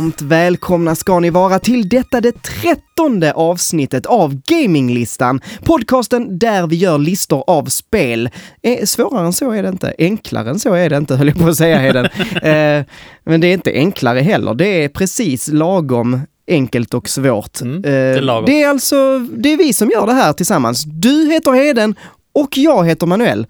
[0.00, 5.40] Varmt välkomna ska ni vara till detta det trettonde avsnittet av Gaminglistan.
[5.64, 8.30] Podcasten där vi gör listor av spel.
[8.62, 9.94] Eh, svårare än så är det inte.
[9.98, 12.04] Enklare än så är det inte, höll jag på att säga Heden.
[12.42, 12.84] eh,
[13.24, 14.54] men det är inte enklare heller.
[14.54, 17.60] Det är precis lagom enkelt och svårt.
[17.60, 20.84] Mm, Eh, det är det är alltså, det är vi som gör det här tillsammans.
[20.84, 21.94] Du heter Heden
[22.34, 23.46] och jag heter Manuel.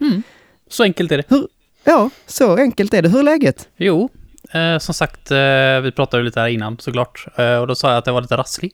[0.70, 1.46] Så enkelt är det.
[1.84, 3.08] Ja, så enkelt är det.
[3.08, 3.68] Hur är läget?
[3.76, 4.08] Jo,
[4.50, 7.26] eh, som sagt, eh, vi pratade ju lite här innan såklart.
[7.36, 8.72] Eh, och då sa jag att jag var lite rasslig.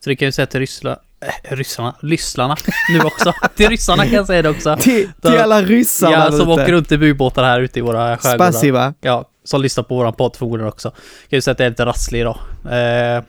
[0.00, 2.56] Så det kan jag ju säga till ryssla, eh, ryssarna, lysslarna
[2.92, 3.32] nu också.
[3.56, 4.76] till ryssarna kan jag säga det också.
[4.80, 8.52] Till, till alla ryssarna Ja, som åker runt i ubåtar här ute i våra skärgårdar.
[8.52, 8.94] Spasiba.
[9.00, 10.90] Ja, som lyssnar på våran podd förmodligen också.
[10.90, 12.38] Kan ju säga att jag är lite rasslig idag.
[12.64, 13.22] Eh,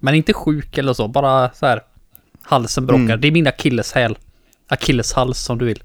[0.00, 1.82] men inte sjuk eller så, bara så här.
[2.42, 3.02] Halsen bråkar.
[3.02, 3.20] Mm.
[3.20, 4.18] Det är min akilleshäl.
[4.68, 5.82] Akilleshals som du vill.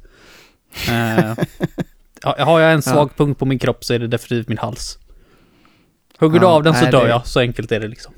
[0.89, 1.33] Eh,
[2.23, 4.97] ja, har jag en svag punkt på min kropp så är det definitivt min hals.
[6.19, 8.13] Hugger du Ja, av den så nej, dör det- jag, så enkelt är det liksom.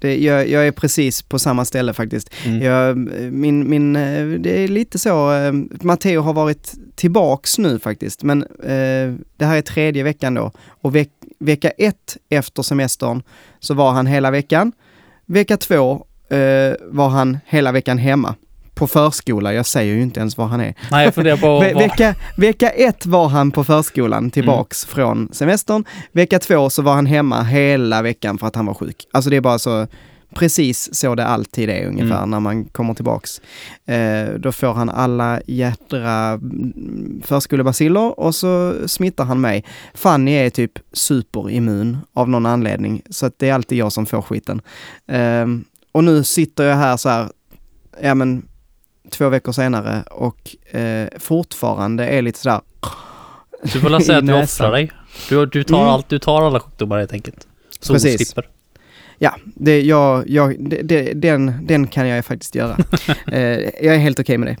[0.00, 2.30] Det, jag, jag är precis på samma ställe faktiskt.
[2.46, 2.62] Mm.
[2.62, 2.96] Jag,
[3.32, 8.42] min, min, eh, det är lite så, eh, Matteo har varit tillbaks nu faktiskt, men
[8.42, 10.52] eh, det här är tredje veckan då.
[10.68, 13.22] Och veck, vecka ett efter semestern
[13.60, 14.72] så var han hela veckan.
[15.26, 15.92] Vecka två
[16.30, 18.34] eh, var han hela veckan hemma.
[18.78, 20.74] På förskola, jag säger ju inte ens var han är.
[20.90, 25.84] Nej, jag funderar på Ve vecka, vecka ett var han på förskolan tillbaks från semestern.
[26.12, 28.96] Vecka två så var han hemma hela veckan för att han var sjuk.
[29.12, 29.86] Alltså det är bara så,
[30.34, 32.30] precis så det alltid är ungefär Mm.
[32.30, 33.40] när man kommer tillbaks.
[33.86, 39.64] Eh, då får han alla jädra mm, förskolebaciller och så smittar han mig.
[39.94, 44.22] Fanny är typ superimmun av någon anledning, så att det är alltid jag som får
[44.22, 44.60] skiten.
[45.08, 45.46] Eh,
[45.92, 47.28] och nu sitter jag här så här,
[48.02, 48.47] ja men
[49.10, 52.60] två veckor senare och eh, fortfarande är lite sådär
[53.62, 54.90] Du får säga att du offrar dig.
[55.28, 55.88] Du, du, tar Mm.
[55.88, 57.46] allt, du tar alla sjukdomar helt enkelt.
[57.80, 58.18] Så Precis.
[58.18, 58.48] du slipper.
[59.18, 62.76] Ja, det, jag, jag, det, det, den, den kan jag faktiskt göra.
[63.32, 63.40] eh,
[63.84, 64.56] jag är helt okej med det.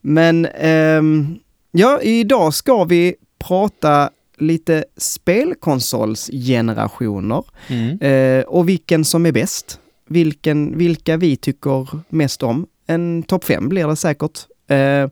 [0.00, 1.38] Men ehm,
[1.70, 7.98] ja, idag ska vi prata lite spelkonsolsgenerationer Mm.
[8.00, 9.80] eh, och vilken som är bäst.
[10.08, 12.66] Vilken, vilka vi tycker mest om.
[12.90, 14.38] En topp fem blir det säkert.
[14.68, 15.08] Eh,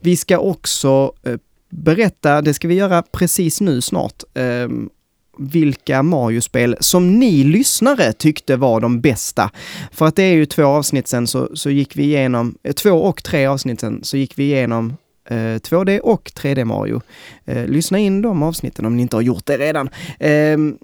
[0.00, 1.36] vi ska också eh,
[1.70, 4.68] berätta, det ska vi göra precis nu snart, eh,
[5.38, 9.50] vilka Mario-spel som ni lyssnare tyckte var de bästa.
[9.92, 12.90] För att det är ju två avsnitt sen så, så gick vi igenom, eh, två
[12.90, 14.96] och tre avsnitt sen så gick vi igenom
[15.30, 17.00] eh, 2D och 3D Mario.
[17.44, 19.90] Eh, lyssna in de avsnitten om ni inte har gjort det redan.
[20.18, 20.78] Ehm,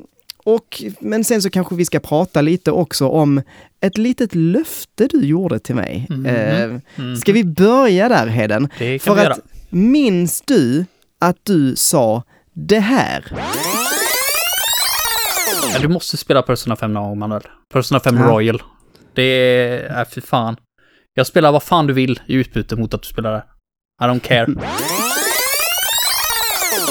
[0.46, 3.42] och, men sen så kanske vi ska prata lite också om
[3.80, 6.06] ett litet löfte du gjorde till mig.
[6.10, 6.26] Mhm.
[6.26, 6.62] Eh,
[6.96, 7.16] Mm.
[7.16, 8.68] ska vi börja där Heden?
[8.78, 9.34] Det kan För vi göra.
[9.34, 9.40] att
[9.70, 10.84] minns du
[11.20, 13.24] att du sa det här?
[15.72, 17.42] Ja, du måste spela Persona 5 någon gång, Manuel.
[17.72, 18.22] Persona 5 Ja.
[18.22, 18.62] Royal.
[19.14, 19.98] Det är...
[20.00, 20.56] Äh, fy fan.
[21.14, 23.44] Jag spelar vad fan du vill i utbyte mot att du spelar det.
[24.04, 24.46] I don't care.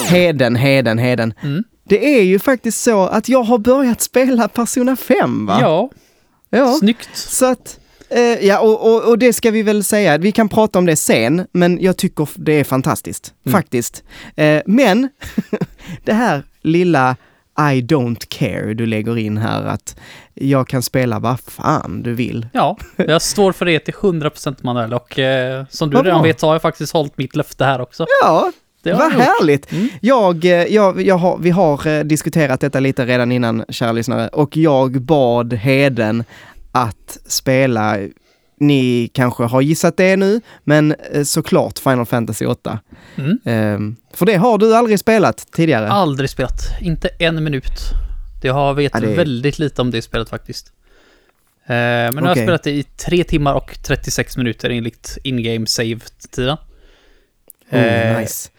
[0.08, 1.34] Heden, Heden, Heden.
[1.42, 1.64] Mm.
[1.88, 5.58] Det är ju faktiskt så att jag har börjat spela Persona 5 va?
[5.60, 5.90] Ja,
[6.50, 6.72] ja.
[6.74, 7.08] snyggt.
[7.16, 10.78] Så att, eh, ja och, och, och det ska vi väl säga, vi kan prata
[10.78, 13.52] om det sen, men jag tycker det är fantastiskt, Mm.
[13.58, 14.04] faktiskt.
[14.36, 15.08] Eh, men,
[16.04, 17.16] det här lilla
[17.58, 19.96] I don't care du lägger in här, att
[20.34, 22.46] jag kan spela vad fan du vill.
[22.52, 26.46] Ja, jag står för det till 100% Manuel och eh, som du redan vet så
[26.46, 28.06] har jag faktiskt hållit mitt löfte här också.
[28.22, 28.52] Ja,
[28.86, 29.72] Det har vad jag härligt!
[29.72, 29.88] Mm.
[30.00, 34.28] Jag, eh, jag, jag har, vi har eh, diskuterat detta lite redan innan, kära lyssnare,
[34.28, 36.24] och jag bad Heden
[36.72, 37.96] att spela,
[38.60, 42.78] ni kanske har gissat det nu, men eh, såklart Final Fantasy 8.
[43.16, 43.38] Mm.
[43.44, 45.88] Ehm, för det har du aldrig spelat tidigare.
[45.88, 46.60] Aldrig spelat.
[46.80, 47.80] Inte en minut.
[48.42, 50.72] Det har vet Ja, det väldigt lite om det spelet faktiskt.
[51.66, 55.66] Eh, men nu har jag spelat det i 3 timmar och 36 minuter enligt in-game
[55.66, 56.56] save-tiden.
[57.70, 58.50] Oh, Eh, nice.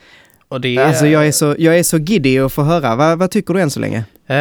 [0.47, 0.85] Och det är...
[0.85, 2.95] Alltså jag är så, jag är så giddy att få höra.
[2.95, 4.03] Vad, vad tycker du än så länge?
[4.27, 4.35] Eh,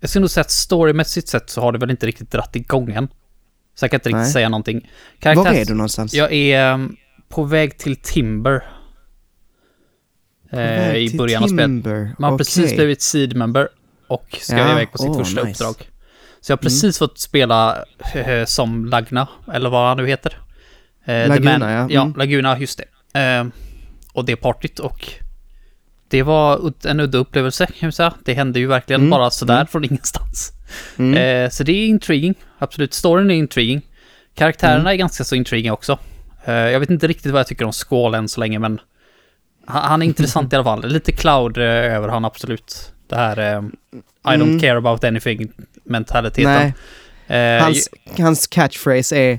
[0.00, 2.90] jag skulle nog säga att storymässigt sett så har det väl inte riktigt dratt igång
[2.92, 3.08] än.
[3.74, 4.32] Så jag kan inte riktigt Nej.
[4.32, 4.90] säga någonting.
[5.24, 6.14] Var Karaktärs- är du någonstans?
[6.14, 6.96] Jag är um,
[7.28, 8.64] på väg till Timber.
[10.52, 11.84] Eh, I början av spelet.
[11.84, 12.38] Man har Okej.
[12.38, 13.68] precis blivit seed member
[14.08, 15.64] och ska Ja, iväg på sitt åh, första nice.
[15.64, 15.70] Mm.
[15.72, 15.90] uppdrag.
[16.40, 20.38] Så jag har precis fått spela eh, som Lagna, eller vad han nu heter.
[21.04, 21.86] Eh, Laguna, Man- ja.
[21.90, 22.14] Ja, Mm.
[22.18, 22.80] Laguna, just
[23.12, 23.18] det.
[24.16, 25.08] Och det partyt och
[26.08, 28.14] det var en udda upplevelse kan vi säga.
[28.24, 29.66] Det hände ju verkligen Mm, bara sådär mm.
[29.66, 30.52] från ingenstans.
[30.98, 31.14] Mm.
[31.44, 32.94] Eh, så det är intriguing, absolut.
[32.94, 33.82] Storyn är intriguing.
[34.34, 34.86] Karaktärerna Mm.
[34.86, 35.98] är ganska så intriguing också.
[36.44, 38.80] Eh, jag vet inte riktigt vad jag tycker om Squall än så länge, men
[39.66, 40.86] han, han är intressant i alla fall.
[40.88, 42.92] Lite cloud eh, över han absolut.
[43.08, 43.62] Det här eh,
[44.34, 44.60] I don't Mm.
[44.60, 45.52] care about anything
[45.84, 46.72] mentaliteten.
[47.26, 49.38] Eh, hans, hans catchphrase är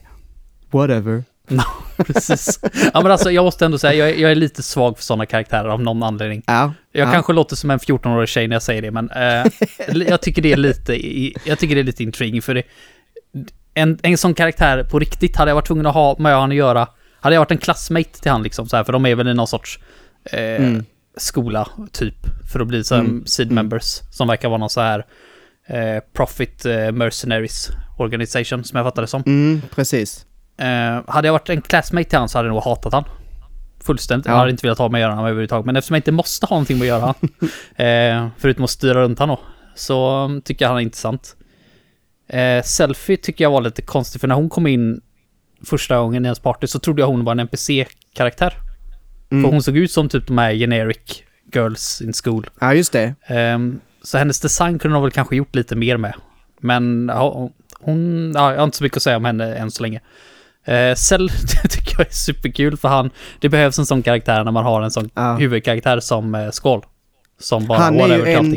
[0.71, 1.23] whatever.
[1.97, 2.59] Precis.
[2.93, 5.25] Ja men alltså jag måste ändå säga, jag är, jag är lite svag för sådana
[5.25, 6.43] karaktärer av någon anledning.
[6.47, 6.73] Ja.
[6.91, 7.11] Jag ja.
[7.11, 9.45] kanske låter som en 14-årig tjej när jag säger det, men eh,
[10.07, 10.93] jag tycker det är lite,
[11.49, 12.63] jag tycker det är lite intriguing för det.
[13.73, 16.55] En, en sån karaktär på riktigt hade jag varit tvungen att ha med han att
[16.57, 16.87] göra.
[17.19, 19.33] Hade jag varit en classmate till han liksom så här, för de är väl i
[19.33, 19.79] någon sorts
[20.31, 20.85] eh, Mm.
[21.17, 22.15] skola typ
[22.51, 23.25] för att bli som Mm.
[23.25, 23.55] seed Mm.
[23.55, 25.05] members som verkar vara någon så här
[25.67, 29.23] eh, profit eh, mercenaries organisation som jag fattar det som.
[29.25, 30.25] Mm, precis.
[30.57, 33.03] Eh, hade jag varit en classmate till han så hade jag nog hatat han.
[33.83, 34.25] Fullständigt.
[34.25, 34.37] Jag Ja.
[34.37, 35.65] hade inte velat ha med att göra honom överhuvudtaget.
[35.65, 37.15] Men eftersom jag inte måste ha någonting med att göra han,
[37.87, 39.39] eh, förutom att styra runt han då,
[39.75, 41.35] så um, tycker jag han är intressant.
[42.29, 45.01] Eh, Selfie tycker jag var lite konstig, för när hon kom in
[45.65, 48.53] första gången i ens party så trodde jag hon var en NPC-karaktär.
[49.31, 49.43] Mm.
[49.43, 52.49] För hon såg ut som typ de här generic girls in school.
[52.59, 53.15] Ja, just det.
[53.27, 56.13] Ehm, så hennes design kunde de väl kanske gjort lite mer med.
[56.59, 57.49] Men ja,
[57.79, 60.01] hon, ja, jag har inte så mycket att säga om henne än så länge.
[60.69, 61.27] Uh, Cell
[61.63, 63.09] det tycker jag är superkul för han,
[63.39, 65.35] det behövs en sån karaktär när man har en sån Ja.
[65.35, 66.85] huvudkaraktär som uh, Skål.
[67.39, 68.55] Som bara Han är en,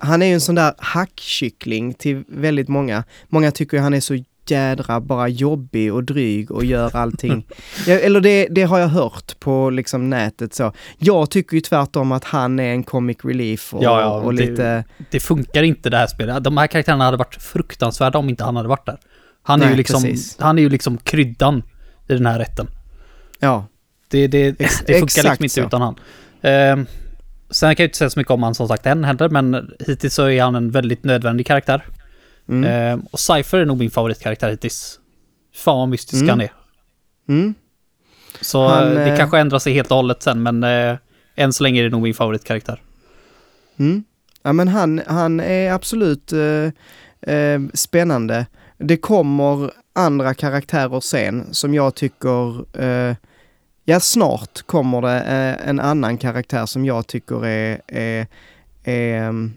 [0.00, 3.04] han är ju en sån där hackkyckling till väldigt många.
[3.28, 7.46] Många tycker ju han är så jädra bara jobbig och dryg och gör allting.
[7.86, 10.72] eller det, det har jag hört på liksom nätet så.
[10.98, 14.46] Jag tycker ju tvärtom att han är en comic relief och, Ja, ja, och det-
[14.50, 14.84] lite...
[15.10, 16.44] Det funkar inte det här spelet.
[16.44, 18.98] De här karaktärerna hade varit fruktansvärda om inte han hade varit där.
[19.42, 20.36] Han är, Nej, ju, liksom, precis.
[20.40, 21.62] han är ju liksom kryddan
[22.08, 22.66] i den här rätten.
[23.38, 23.66] Ja,
[24.08, 25.60] Det, det, det funkar exakt liksom inte så.
[25.66, 25.94] utan han.
[26.42, 26.86] Ehm,
[27.50, 30.14] sen kan jag inte säga så mycket om han som sagt än heller, men hittills
[30.14, 31.86] så är han en väldigt nödvändig karaktär.
[32.48, 32.64] mm.
[32.70, 35.00] Ehm, och Cypher är nog min favoritkaraktär hittills.
[35.54, 36.28] Fan vad mystisk Mm.
[36.28, 36.52] han är.
[37.28, 37.54] Mm.
[38.40, 40.96] Så Han, eh, det eh, kanske ändrar sig helt och hållet sen, men eh,
[41.36, 42.82] än så länge är det nog min favoritkaraktär.
[43.78, 44.04] Mm.
[44.42, 48.46] Ja men han, han är absolut eh, eh, spännande.
[48.78, 53.16] Det kommer andra karaktärer sen som jag tycker, eh,
[53.84, 58.26] ja snart kommer det eh, en annan karaktär som jag tycker är, är,
[58.84, 59.52] är mm,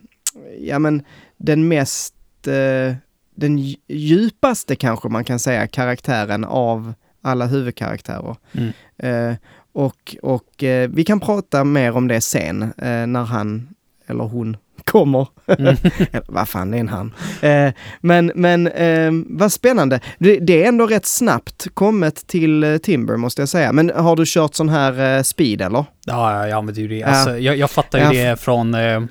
[0.59, 1.03] ja men
[1.37, 2.13] den mest,
[2.47, 2.95] eh,
[3.35, 8.35] den dj- djupaste kanske man kan säga karaktären av alla huvudkaraktärer.
[8.51, 8.71] Mm.
[8.97, 9.35] Eh,
[9.73, 13.69] och och eh, vi kan prata mer om det sen eh, när han
[14.07, 15.27] eller hon kommer.
[15.47, 15.75] Mm.
[16.27, 17.13] Vad fan, det är en han.
[17.41, 19.99] Eh, men men eh, vad spännande.
[20.19, 23.71] Det, det är ändå rätt snabbt kommet till eh, Timber måste jag säga.
[23.73, 25.85] Men har du kört sån här eh, speed eller?
[26.05, 26.95] Ja, ja, jag använder ju det.
[26.97, 27.07] Ja.
[27.07, 28.29] Alltså, jag, jag fattar ju Ja.
[28.29, 29.01] det från eh,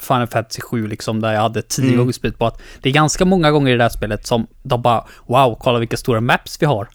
[0.00, 1.98] Final Fantasy 7 liksom, där jag hade tio Mm.
[1.98, 4.82] gånger speed på att det är ganska många gånger i det här spelet som de
[4.82, 6.88] bara Wow, kolla vilka stora maps vi har.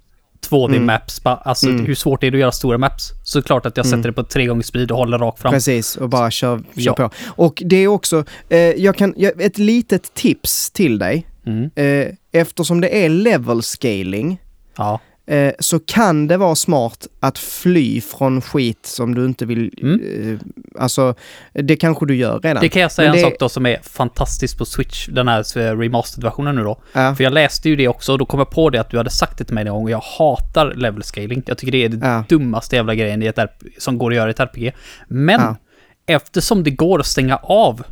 [0.50, 1.86] 2D-maps, bara, alltså Mm.
[1.86, 3.12] hur svårt är det att göra stora maps?
[3.24, 3.98] Såklart att jag Mm.
[4.00, 5.54] sätter det på tre gånger speed och håller rakt fram.
[5.54, 6.94] Precis, och bara kör, kör Ja.
[6.94, 7.10] på.
[7.28, 11.28] Och det är också, eh, jag kan, jag, ett litet tips till dig.
[11.46, 11.70] Mm.
[11.76, 14.42] Eh, eftersom det är level scaling
[14.78, 19.74] Ja, eh, så kan det vara smart att fly från skit som du inte vill...
[19.82, 20.34] Mm.
[20.34, 20.40] Eh,
[20.82, 21.16] alltså,
[21.54, 22.62] det kanske du gör redan.
[22.62, 25.28] det kan jag säga Men en det- sak då som är fantastiskt på Switch, den
[25.28, 26.82] här eh, remastered-versionen nu då.
[26.94, 28.98] Ja, För jag läste ju det också och då kom jag på det att du
[28.98, 31.44] hade sagt det till mig någon gång och jag hatar level scaling.
[31.46, 32.24] Jag tycker det är det Ja.
[32.30, 33.40] dummaste jävla grejen i ett
[33.78, 34.72] som går att göra i ett RPG.
[35.08, 35.56] Men Ja.
[36.06, 37.84] eftersom det går att stänga av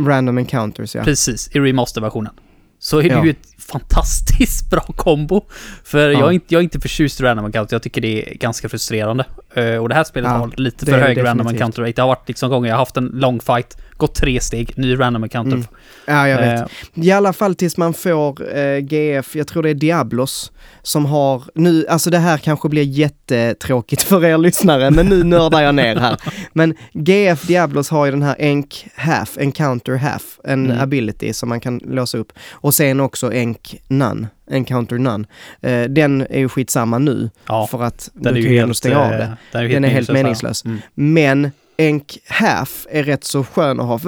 [0.00, 1.02] random encounters ja.
[1.04, 2.32] precis i remaster-versionen
[2.78, 3.24] så är det Ja.
[3.24, 5.44] ju ett fantastiskt bra kombo.
[5.84, 6.18] För Ja.
[6.20, 8.68] jag, är inte, jag är inte förtjust i random encounter, jag tycker det är ganska
[8.68, 9.24] frustrerande.
[9.54, 11.92] Eh, och det här spelet Ja, har lite för hög random encounter rate.
[11.92, 14.98] Det har varit liksom gånger jag har haft en lång fight, gått tre steg, ny
[15.00, 15.56] random encounter.
[15.56, 15.66] Mm.
[16.06, 16.60] Ja, jag vet.
[16.60, 21.06] Eh, I alla fall tills man får eh, GF, jag tror det är Diablos, som
[21.06, 25.74] har nu, alltså det här kanske blir jättetråkigt för er lyssnare, men nu nördar jag
[25.74, 26.16] ner här.
[26.52, 30.80] Men GF Diablos har ju den här Enk Half, Encounter Half, en Mm.
[30.80, 32.32] ability som man kan låsa upp.
[32.50, 35.24] Och sen också Enk None, Encounter None.
[35.60, 38.98] Eh, den är ju skitsamma nu, ja, för att den du kan ju ändå stänga
[38.98, 39.36] av eh, det.
[39.52, 40.64] Den är, Den är helt meningslös.
[40.64, 40.78] Mm.
[40.94, 44.00] Men Enk Half är rätt så skön att ha.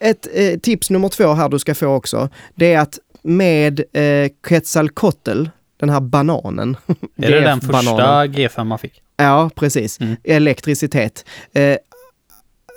[0.00, 4.30] Ett eh, tips nummer två här du ska få också, det är att med eh,
[4.42, 5.44] Quetzalcoatl,
[5.76, 6.76] den här bananen.
[7.16, 9.02] Är det den första G5 man fick?
[9.16, 10.00] Ja, precis.
[10.00, 10.16] Mm.
[10.24, 11.24] Elektricitet.
[11.52, 11.76] Eh,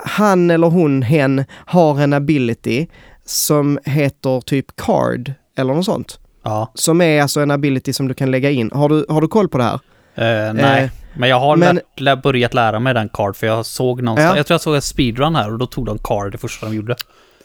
[0.05, 2.87] han eller hon, hen, har en ability
[3.25, 6.19] som heter typ card eller något sånt.
[6.43, 6.71] Ja.
[6.75, 8.71] Som är alltså en ability som du kan lägga in.
[8.73, 9.79] Har du, har du koll på det här?
[10.15, 13.47] Eh, nej, Eh, men jag har men- lärt, lä- börjat lära mig den card för
[13.47, 14.37] jag såg någonstans, Ja.
[14.37, 16.75] jag tror jag såg en speedrun här och då tog de card det första de
[16.75, 16.95] gjorde.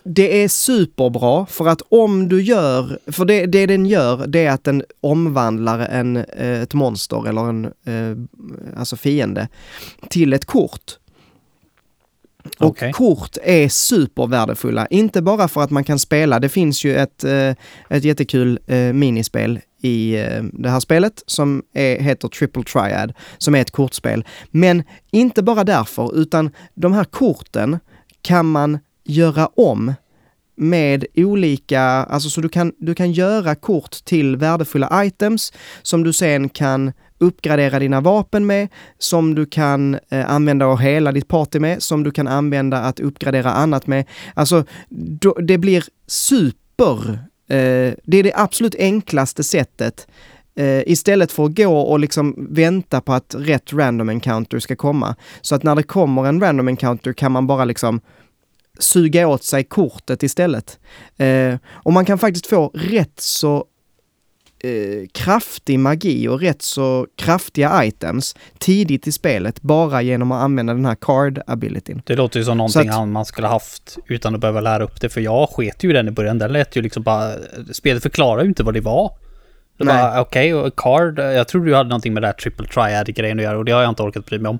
[0.05, 4.51] Det är superbra för att om du gör, för det, det den gör det är
[4.51, 7.73] att den omvandlar en, eh, ett monster eller en
[8.79, 9.49] alltså fiende
[10.11, 10.99] till ett kort.
[12.59, 12.93] Och Okej.
[12.93, 16.40] kort är supervärdefulla, inte bara för att man kan spela.
[16.40, 17.55] Det finns ju ett, eh,
[17.88, 23.55] ett jättekul eh, minispel i eh, det här spelet som är, heter Triple Triad, som
[23.55, 24.25] är ett kortspel.
[24.50, 27.78] Men inte bara därför, utan de här korten
[28.23, 29.95] kan man göra om
[30.57, 35.52] med olika, alltså så du kan, du kan göra kort till värdefulla items
[35.83, 41.13] som du sen kan uppgradera dina vapen med, som du kan eh, använda och hela
[41.13, 44.05] ditt party med, som du kan använda att uppgradera annat med.
[44.35, 44.65] Alltså,
[45.21, 47.11] då, det blir super,
[47.49, 50.07] eh, det är det absolut enklaste sättet
[50.59, 55.17] eh, istället för att gå och liksom vänta på att rätt random encounter ska komma.
[55.41, 58.01] Så att när det kommer en random encounter kan man bara liksom
[58.79, 60.79] suga åt sig kortet istället.
[61.17, 63.65] Eh, och man kan faktiskt få rätt så
[64.61, 70.75] eh, kraftig magi och rätt så kraftiga items tidigt i spelet bara genom att använda
[70.75, 72.03] den här card abilityn.
[72.07, 75.09] Det låter ju som någonting att- man skulle haft utan att behöva lära upp det.
[75.09, 76.38] För jag sket ju den i början.
[76.38, 77.33] Den lät ju liksom bara...
[77.73, 79.11] Spelet förklarar ju inte vad det var.
[79.79, 80.03] Det Nej.
[80.03, 81.19] var okej, och card.
[81.19, 83.81] Jag trodde du hade någonting med det här triple triad-grejen att göra och det har
[83.83, 84.59] jag inte orkat bry mig om.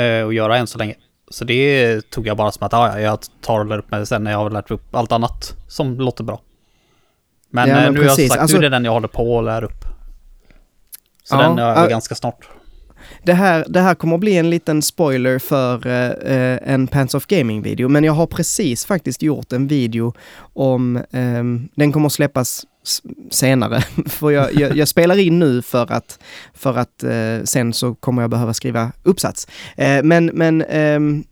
[0.00, 0.94] Eh, och göra än så länge.
[1.30, 4.06] Så det tog jag bara som att ah, ja, jag tar och lär upp mig
[4.06, 6.40] sen när jag har lärt upp allt annat som låter bra.
[7.50, 8.30] Men, Ja, eh, men nu har jag precis.
[8.30, 9.84] sagt, Alltså- nu är det den jag håller på att lära upp.
[11.24, 12.48] Så Ja, den är över ganska snart.
[13.22, 17.14] Det här, det här kommer att bli en liten spoiler för eh, eh, en Pants
[17.14, 20.14] of Gaming-video, men jag har precis faktiskt gjort en video
[20.52, 22.66] om, ehm, den kommer att släppas
[23.30, 26.18] senare, för jag, jag, jag spelar in nu för att,
[26.54, 29.46] för att eh, sen så kommer jag behöva skriva uppsats.
[29.76, 31.24] Eh, men men ehm,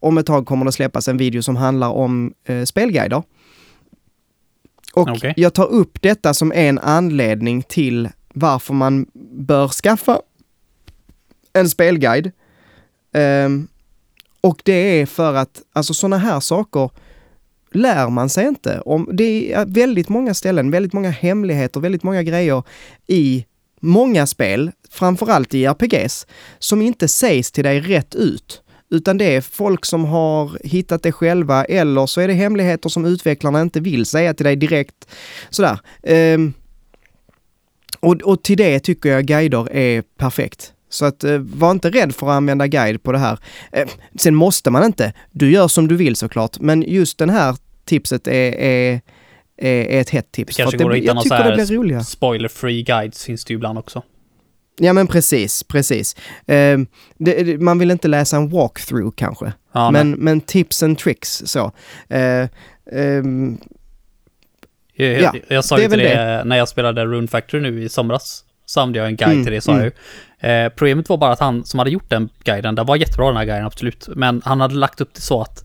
[0.00, 3.22] om ett tag kommer det släppas en video som handlar om eh, spelguider.
[4.94, 5.34] Och Okej.
[5.36, 10.20] jag tar upp detta som en anledning till varför man bör skaffa
[11.52, 12.32] en spelguide.
[13.12, 13.68] Ehm,
[14.40, 16.90] och det är för att, alltså sådana här saker
[17.72, 18.80] lär man sig inte.
[18.80, 22.62] Om, det är väldigt många ställen, väldigt många hemligheter, väldigt många grejer
[23.06, 23.46] i
[23.80, 26.26] många spel, framförallt i RPGs,
[26.58, 28.62] som inte sägs till dig rätt ut.
[28.94, 33.04] Utan det är folk som har hittat det själva eller så är det hemligheter som
[33.04, 35.08] utvecklarna inte vill säga till dig direkt.
[35.50, 35.78] Sådär.
[36.02, 36.52] Ehm,
[38.00, 40.72] och, och till det tycker jag guider är perfekt.
[40.88, 43.38] Så att eh, var inte rädd för att använda guide på det här.
[43.72, 45.12] Eh, sen måste man inte.
[45.30, 46.60] Du gör som du vill såklart.
[46.60, 49.00] Men just den här tipset är, är,
[49.56, 50.56] är, ett hett tips.
[50.56, 52.04] Det kanske går att hitta jag någon.
[52.04, 54.02] Spoiler-free guides finns det ju ibland också.
[54.80, 56.16] Ja men precis, precis.
[56.46, 56.78] Eh,
[57.18, 59.52] det, det, man vill inte läsa en walkthrough kanske.
[59.72, 61.72] Ja, men, men tips and tricks så.
[62.08, 62.48] Eh,
[62.92, 63.58] ehm,
[64.94, 67.82] Jag, Ja, jag, sa det ju till väl det, när jag spelade Rune Factory nu
[67.82, 68.44] i somras.
[68.66, 69.84] Så använde jag en guide Mm, till det, sa mm.
[69.84, 69.92] jag ju.
[70.48, 73.36] Eh, problemet var bara att han som hade gjort den guiden, det var jättebra den
[73.36, 74.08] här guiden, absolut.
[74.16, 75.64] Men han hade lagt upp det så att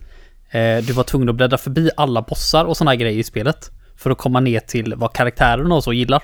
[0.52, 3.72] eh, du var tvungen att bläddra förbi alla bossar och sådana grejer i spelet.
[3.98, 6.24] För att komma ner till vad karaktärerna och så gillar.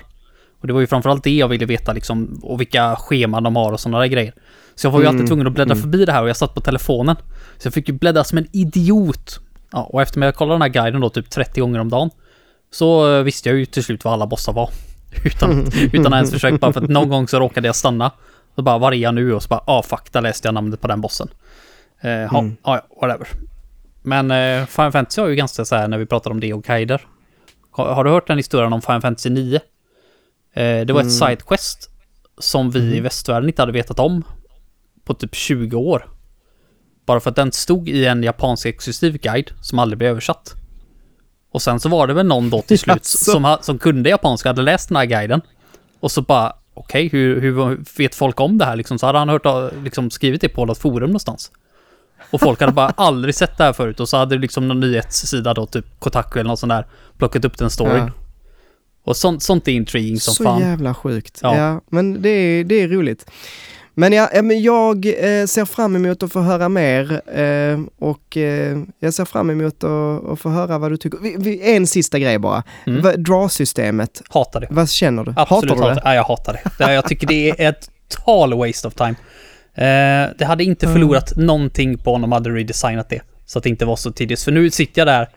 [0.66, 3.72] Och det var ju framförallt det jag ville veta liksom, och vilka scheman de har
[3.72, 4.34] och sådana där grejer.
[4.74, 5.82] Så jag var ju Mm, alltid tvungen att bläddra mm.
[5.82, 7.16] förbi det här och jag satt på telefonen.
[7.58, 9.40] Så jag fick ju bläddra som en idiot.
[9.72, 12.10] Ja, och efter att jag kollade den här guiden då typ 30 gånger om dagen.
[12.72, 14.70] Så eh, visste jag ju till slut vad alla bossar var.
[15.24, 18.10] Utan, utan ens försöka, bara för att någon gång så råkade jag stanna.
[18.54, 19.34] Så bara, var är jag nu?
[19.34, 21.28] Och så bara, ah fuck, där läste jag namnet på den bossen.
[22.00, 22.56] Eh, ja, Mm.
[22.64, 23.28] ja, whatever.
[24.02, 26.64] Men eh, Final Fantasy har ju ganska så här när vi pratar om det och
[26.64, 27.00] guider.
[27.70, 29.60] Har, har du hört den historien om Final Fantasy 9?
[30.56, 31.28] Eh, det var ett Mm.
[31.28, 31.90] sidequest
[32.38, 33.02] som vi i Mhm.
[33.02, 34.22] västvärlden inte hade vetat om
[35.04, 36.08] på typ 20 år.
[37.06, 40.54] Bara för att den stod i en japansk exklusiv guide som aldrig blev översatt.
[41.52, 43.18] Och sen så var det väl någon då till slut Jaså?
[43.32, 45.40] som, som kunde japanska, hade läst den här guiden.
[46.00, 48.98] Och så bara, okej, hur, hur vet folk om det här liksom?
[48.98, 51.50] Så hade han hört, liksom skrivit det på något forum någonstans.
[52.30, 55.54] Och folk hade bara aldrig sett det här förut och så hade liksom någon nyhetssida
[55.54, 56.86] då, typ Kotaku eller något sånt där,
[57.18, 57.96] plockat upp den storyn.
[57.96, 58.10] Ja.
[59.06, 60.60] Och sånt, sånt är intriguing som så fan.
[60.60, 61.40] jävla sjukt.
[61.42, 61.56] Ja.
[61.58, 61.80] Ja.
[61.90, 63.30] men det är, det är roligt.
[63.98, 68.78] Men, ja, men jag eh, ser fram emot att få höra mer eh, och eh,
[68.98, 71.18] jag ser fram emot att, få höra vad du tycker.
[71.68, 72.62] En sista grej bara.
[72.86, 73.22] Mm.
[73.22, 74.66] Draw-systemet, Hatar det.
[74.70, 75.34] vad känner du?
[75.36, 76.00] Absolut hatar du det?
[76.04, 76.92] Ja, jag hatar det.
[76.94, 79.14] Jag tycker det är ett total waste of time.
[80.38, 80.94] Det hade inte Mm.
[80.94, 83.20] förlorat någonting på om de hade redesignat det.
[83.46, 84.40] Så att det inte var så tidigt.
[84.42, 85.28] För nu sitter jag där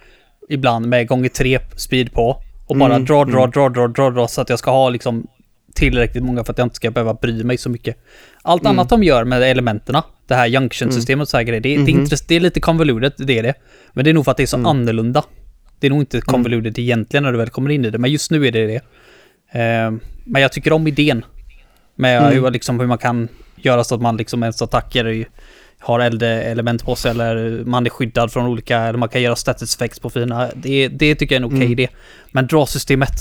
[0.50, 3.52] ibland med gånger tre speed på och bara Mm, dra, dra, mm.
[3.52, 5.28] dra, dra, dra, dra så att jag ska ha liksom
[5.76, 7.96] tillräckligt många för att jag inte ska behöva bry mig så mycket.
[8.42, 8.72] Allt Mm.
[8.72, 11.80] annat de gör med elementerna, det här junction-systemet och så här grejer, det, det, är
[11.96, 12.06] Mhm.
[12.06, 13.54] intress- det är lite convoluted, det är det.
[13.94, 14.66] Men det är nog för att det är så Mm.
[14.66, 15.24] annorlunda.
[15.80, 18.32] Det är nog inte convoluted egentligen när du väl kommer in i det, men just
[18.32, 18.76] nu är det det.
[19.60, 19.92] Eh,
[20.24, 21.26] men jag tycker om idén.
[21.96, 22.34] Med Mm.
[22.44, 25.26] hur, liksom, hur man kan göra så att man liksom ens attacker
[25.80, 29.76] har eldelement på sig eller man är skyddad från olika, eller man kan göra status
[29.76, 30.50] effects på fina.
[30.56, 31.80] Det, det tycker jag är en okej okay Mm.
[31.80, 31.88] idé.
[32.32, 33.12] Men dra-systemet,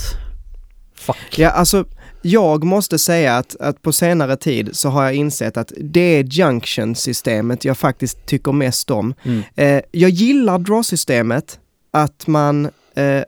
[0.95, 1.39] fuck.
[1.39, 1.85] Ja, alltså
[2.21, 6.23] jag måste säga att, att på senare tid så har jag insett att det är
[6.23, 9.13] junction-systemet jag faktiskt tycker mest om.
[9.23, 9.43] Mm.
[9.55, 11.59] Eh, jag gillar draw-systemet,
[11.91, 13.23] att man eh,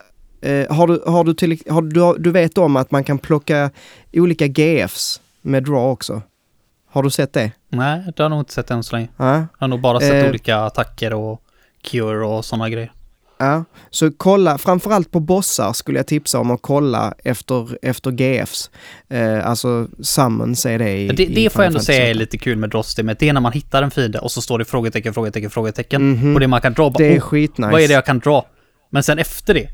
[0.51, 3.71] eh, har du, har du, till, har du, du vet om att man kan plocka
[4.13, 6.21] olika GFs med draw också?
[6.91, 7.51] Har du sett det?
[7.69, 9.07] Nej, det har jag nog inte sett än så länge.
[9.17, 9.33] Ja.
[9.35, 10.29] Jag har nog bara sett Eh.
[10.29, 11.41] olika attacker och
[11.83, 12.91] cure och sådana grejer.
[13.37, 18.69] Ja, så kolla, framförallt på bossar skulle jag tipsa om att kolla efter, efter GFs.
[19.09, 22.19] Eh, alltså summons är det i Det, i det får jag ändå säga är 8.
[22.19, 23.19] lite kul med draw-systemet.
[23.19, 26.11] Det är när man hittar en fiende och så står det frågetecken, frågetecken, frågetecken.
[26.11, 26.33] Mhm.
[26.33, 27.71] Och det man kan dra bara, Det är oh, skitnice.
[27.71, 28.45] vad är det jag kan dra?
[28.89, 29.69] Men sen efter det,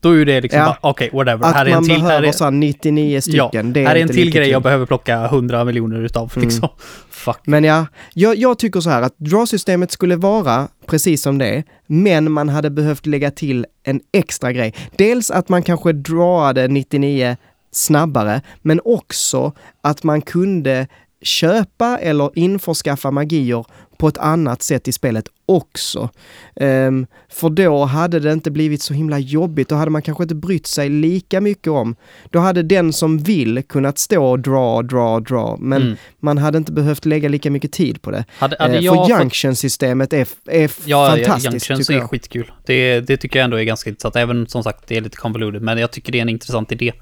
[0.00, 0.76] då är det liksom Ja.
[0.80, 1.46] okej, whatever.
[1.46, 3.80] Att här är en man till, här behöver är, så här 99 stycken, ja, det
[3.82, 4.52] är här är en till grej kul.
[4.52, 6.48] jag behöver plocka 100 miljoner utav Mm.
[6.48, 6.68] liksom.
[7.10, 7.38] Fuck.
[7.44, 11.64] Men ja, jag, jag tycker så här att draw-systemet skulle vara precis som det är,
[11.86, 14.74] men man hade behövt lägga till en extra grej.
[14.96, 17.36] Dels att man kanske drawade 99
[17.72, 19.52] snabbare, men också
[19.82, 20.86] att man kunde
[21.22, 23.64] köpa eller införskaffa magier
[24.00, 26.08] på ett annat sätt i spelet också.
[26.56, 30.34] Ehm, för då hade det inte blivit så himla jobbigt, då hade man kanske inte
[30.34, 31.96] brytt sig lika mycket om.
[32.30, 35.96] Då hade den som vill kunnat stå och dra, dra, dra, men Mm.
[36.20, 38.24] man hade inte behövt lägga lika mycket tid på det.
[38.38, 39.14] Hade, hade jag för.
[39.20, 42.52] Junction-systemet är, är Ja, fantastiskt Junctions tycker är skitkul.
[42.66, 44.16] Det, det tycker jag ändå är ganska intressant.
[44.16, 46.92] Även som sagt, det är lite convoluted, men jag tycker det är en intressant idé.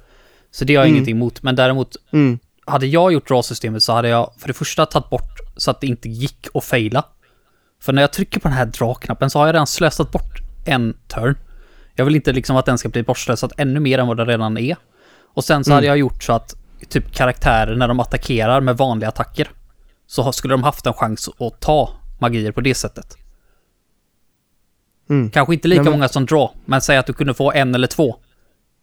[0.50, 0.95] Så det har jag Mm.
[0.97, 1.43] ingenting emot.
[1.43, 2.38] Men däremot, Mm.
[2.67, 5.86] hade jag gjort draw-systemet så hade jag för det första tagit bort så att det
[5.86, 7.04] inte gick att faila.
[7.82, 10.94] För när jag trycker på den här dra-knappen så har jag redan slösat bort en
[11.06, 11.34] turn.
[11.94, 14.58] Jag vill inte liksom att den ska bli bortslösad ännu mer än vad den redan
[14.58, 14.76] är.
[15.34, 15.75] Och sen så Mm.
[15.76, 16.54] hade jag gjort så att
[16.88, 19.50] typ karaktärer när de attackerar med vanliga attacker
[20.06, 23.16] så skulle de haft en chans att ta magier på det sättet.
[25.10, 25.30] Mm.
[25.30, 27.86] Kanske inte lika men- många som draw, men säg att du kunde få en eller
[27.86, 28.16] två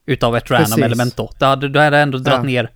[0.05, 0.83] utav ett random Precis.
[0.85, 1.31] element då.
[1.39, 2.43] Hade, då hade jag ändå dragit Ja.
[2.43, 2.71] ner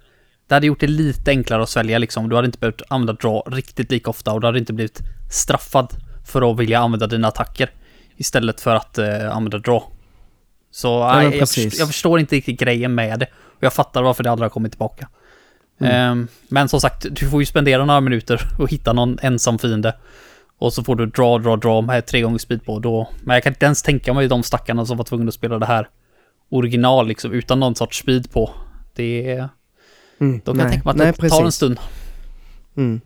[0.49, 2.29] det hade gjort det lite enklare att svälja liksom.
[2.29, 5.93] Du hade inte behövt använda draw riktigt lika ofta och du hade inte blivit straffad
[6.25, 7.69] för att vilja använda dina attacker
[8.17, 9.85] istället för att eh, använda draw.
[10.71, 13.27] Så nej, jag, förstår, jag förstår inte riktigt grejen med det.
[13.35, 15.09] Och jag fattar varför det aldrig har kommit tillbaka.
[15.79, 15.93] Mm.
[15.93, 19.95] Ehm, men som sagt, du får ju spendera några minuter och hitta någon ensam fiende.
[20.57, 22.79] Och så får du dra, dra, dra med tre gånger speed på.
[22.79, 25.59] Då, men jag kan inte ens tänka mig de stackarna som var tvungna att spela
[25.59, 25.87] det här
[26.49, 28.51] original liksom utan någon sorts speed på.
[28.95, 29.49] Det är...
[30.19, 30.41] Mm.
[30.45, 30.63] Då kan Nej.
[30.65, 31.79] jag tänka mig att Nej, det tar en stund.
[32.77, 33.01] Mm.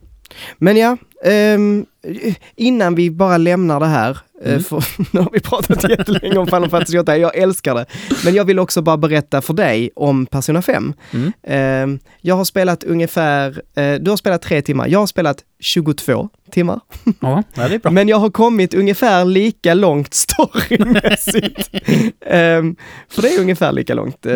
[0.58, 1.86] Men ja, ehm,
[2.56, 4.62] innan vi bara lämnar det här, eh, Mm.
[4.64, 7.86] för nu har vi pratat jättelänge om Final Fantasy 8, jag älskar det.
[8.24, 10.92] Men jag vill också bara berätta för dig om Persona 5.
[11.12, 11.32] Mm.
[11.42, 16.28] Ehm, jag har spelat ungefär, eh, du har spelat tre timmar, jag har spelat 22
[16.50, 16.80] timmar.
[17.20, 17.90] Ja, det är bra.
[17.90, 21.70] Men jag har kommit ungefär lika långt storymässigt.
[22.26, 22.76] Ehm,
[23.08, 24.32] för det är ungefär lika långt eh,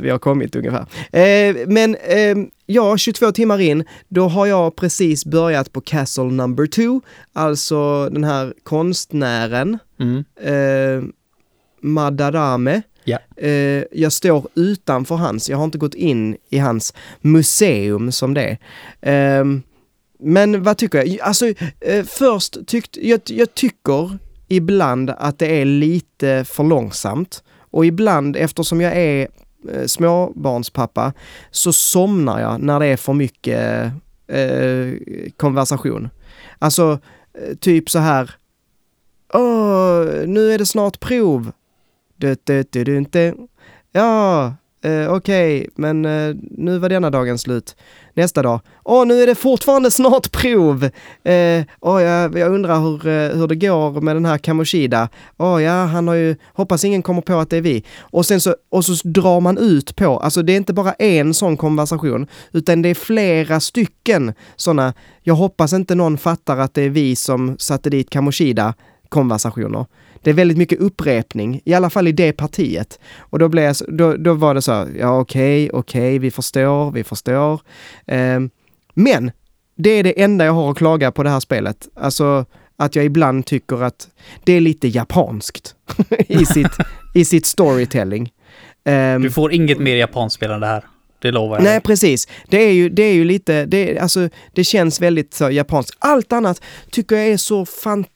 [0.00, 0.86] vi har kommit ungefär.
[1.12, 6.66] Eh, men ehm, ja, 22 timmar in, då har jag precis börjat på Castle number
[6.66, 7.00] 2,
[7.32, 10.24] alltså den här konstnären Mm.
[10.40, 11.08] eh,
[11.80, 12.82] Madarame.
[13.04, 13.18] Ja.
[13.36, 18.42] Eh, jag står utanför hans, jag har inte gått in i hans museum som det
[18.42, 18.58] är.
[19.40, 19.62] Ehm,
[20.24, 21.20] men vad tycker jag?
[21.20, 21.46] Alltså,
[21.80, 27.42] eh, först tyckte jag, jag tycker ibland att det är lite för långsamt.
[27.70, 29.28] Och ibland, eftersom jag är
[29.70, 31.12] eh, småbarnspappa,
[31.50, 33.92] så somnar jag när det är för mycket
[34.26, 34.92] eh,
[35.36, 36.08] konversation.
[36.58, 36.98] Alltså,
[37.38, 38.30] eh, typ så här.
[39.32, 41.52] Åh, nu är det snart prov.
[42.16, 43.34] Du, du, du, du, du.
[43.92, 44.54] Ja,
[44.84, 47.76] eh, okej, men eh, nu var denna dagen slut.
[48.16, 48.60] Nästa dag.
[48.84, 50.84] Åh, nu är det fortfarande snart prov.
[51.24, 55.08] Eh, åh, jag, jag undrar hur, eh, hur det går med den här Kamoshida.
[55.36, 57.84] Åh, ja, han har ju, hoppas ingen kommer på att det är vi.
[58.00, 61.34] Och sen så, och så drar man ut på, alltså det är inte bara en
[61.34, 66.82] sån konversation, utan det är flera stycken sådana, jag hoppas inte någon fattar att det
[66.82, 68.74] är vi som satte dit Kamoshida
[69.08, 69.86] konversationer.
[70.24, 72.98] Det är väldigt mycket upprepning, i alla fall i det partiet.
[73.18, 76.90] Och då, blev jag, då, då var det så, här, ja okej, okej, vi förstår,
[76.90, 77.60] vi förstår.
[78.06, 78.50] Ehm,
[78.94, 79.30] men
[79.76, 81.88] det är det enda jag har att klaga på det här spelet.
[81.94, 82.44] Alltså
[82.76, 84.08] att jag ibland tycker att
[84.44, 85.74] det är lite japanskt
[86.28, 86.72] i, sitt,
[87.14, 88.32] i sitt storytelling.
[88.84, 90.84] Ehm, Du får inget mer japanskspelande här.
[91.18, 91.64] Det lovar jag.
[91.64, 92.28] Nej, precis.
[92.48, 95.96] Det är ju, det är ju lite, det, är- alltså, det känns väldigt så japanskt.
[95.98, 98.13] Allt annat tycker jag är så fantastiskt.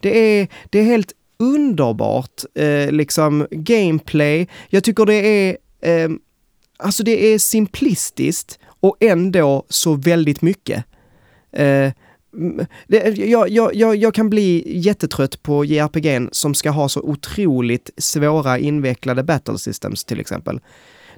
[0.00, 4.48] Det är, det är helt underbart, eh, liksom gameplay.
[4.68, 6.10] Jag tycker det är, eh,
[6.76, 10.84] alltså det är simplistiskt och ändå så väldigt mycket.
[11.52, 11.92] Eh,
[12.86, 17.90] det, jag, jag, jag, jag kan bli jättetrött på JRPG som ska ha så otroligt
[17.96, 20.60] svåra invecklade battle systems till exempel.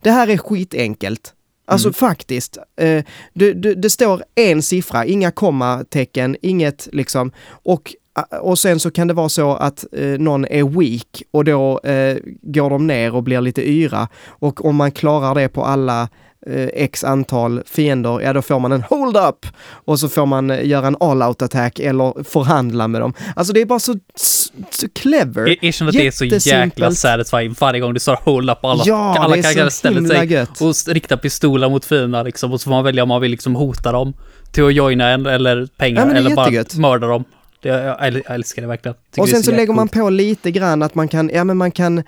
[0.02, 1.34] Det här är skitenkelt.
[1.68, 1.94] Alltså Mm.
[1.94, 2.58] faktiskt.
[2.80, 3.04] Eh,
[3.34, 7.32] det, det, det står en siffra, inga kommatecken, inget liksom.
[7.48, 7.94] Och,
[8.40, 12.16] och sen så kan det vara så att eh, någon är weak och då eh,
[12.42, 14.08] går de ner och blir lite yra.
[14.26, 16.08] Och om man klarar det på alla
[16.48, 20.50] eh, x antal fiender, ja då får man en hold up och så får man
[20.50, 23.12] eh, göra en all-out attack eller förhandla med dem.
[23.36, 23.94] Alltså det är bara så,
[24.70, 25.72] så clever.
[25.72, 28.82] Känner att det är så jäkla satisfying varje gång det står hold up och alla,
[28.86, 30.60] Ja, alla karaktärer så ställer sig gött.
[30.60, 33.54] och riktar pistoler mot fienderna liksom och så får man välja om man vill liksom
[33.56, 34.14] hota dem
[34.52, 36.74] till att joina en eller pengar Ja, eller bara jättegött.
[36.76, 37.24] mörda dem.
[37.62, 38.94] Det, jag, älskar det verkligen.
[39.10, 41.56] Tycker Och sen så jäkla lägger man på lite grann att man kan, ja men
[41.56, 42.04] man kan eh,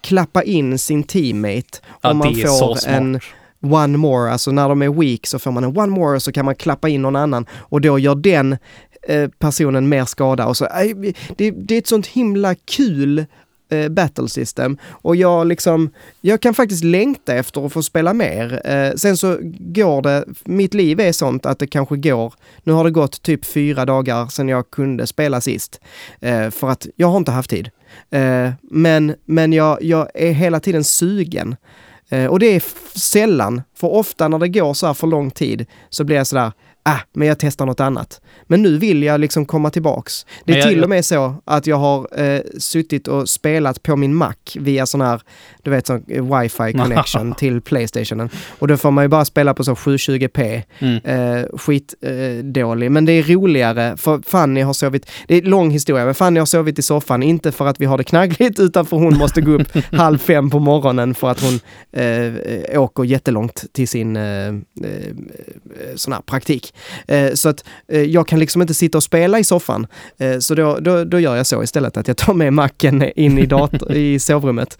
[0.00, 3.20] klappa in sin teammate Ja, om man så får en
[3.60, 6.44] one more, alltså när de är weak så får man en one more så kan
[6.44, 8.56] man klappa in någon annan och då gör den
[9.02, 10.64] eh, personen mer skada och så.
[10.64, 13.26] Eh, det, det är ett sånt himla kul
[13.68, 15.90] eh, battle system och jag liksom,
[16.20, 18.60] jag kan faktiskt längta efter att få spela mer.
[18.64, 22.84] Eh, sen så går det, mitt liv är sånt att det kanske går, nu har
[22.84, 25.80] det gått typ fyra dagar sedan jag kunde spela sist.
[26.20, 27.70] Eh, för att jag har inte haft tid.
[28.10, 31.56] Eh, men men jag, jag är hela tiden sugen.
[32.08, 32.62] Eh, och det är
[32.98, 36.52] sällan, för ofta när det går så här för lång tid så blir jag sådär,
[36.82, 38.20] ah, men jag testar något annat.
[38.46, 40.26] Men nu vill jag liksom komma tillbaks.
[40.44, 43.96] Det är jag- till och med så att jag har eh, suttit och spelat på
[43.96, 45.22] min Mac via sån här,
[45.62, 48.30] du vet sån eh, wifi connection till Playstationen.
[48.58, 50.62] Och då får man ju bara spela på så 720p.
[50.78, 50.96] Mm.
[51.04, 52.38] Eh, skitdålig.
[52.38, 52.90] Eh, dålig.
[52.90, 56.46] men det är roligare för Fanny har sovit, det är lång historia, men Fanny har
[56.46, 59.50] sovit i soffan, inte för att vi har det knaggligt utan för hon måste gå
[59.52, 61.60] upp halv fem på morgonen för att hon
[61.92, 64.52] eh, eh, åker jättelångt till sin eh, eh,
[65.94, 66.74] sån här praktik.
[67.08, 69.86] Eh, så att eh, jag kan liksom inte sitta och spela i soffan.
[70.18, 73.38] Eh, så då, då, då gör jag så istället att jag tar med macken in
[73.38, 74.78] i, dator, i sovrummet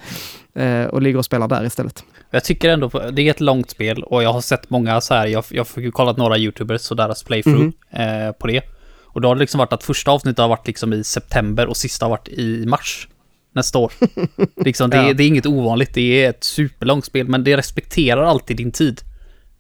[0.91, 2.05] och ligger och spelar där istället.
[2.31, 5.27] Jag tycker ändå, det är ett långt spel och jag har sett många så här,
[5.27, 8.63] jag, jag har kollat några YouTubers och deras playthrough eh, på det.
[9.05, 11.77] Och då har det liksom varit att första avsnittet har varit liksom i september och
[11.77, 13.09] sista har varit i mars
[13.55, 13.93] nästa år.
[14.65, 15.13] liksom, det, Ja.
[15.13, 19.01] det är inget ovanligt, det är ett superlångt spel, men det respekterar alltid din tid.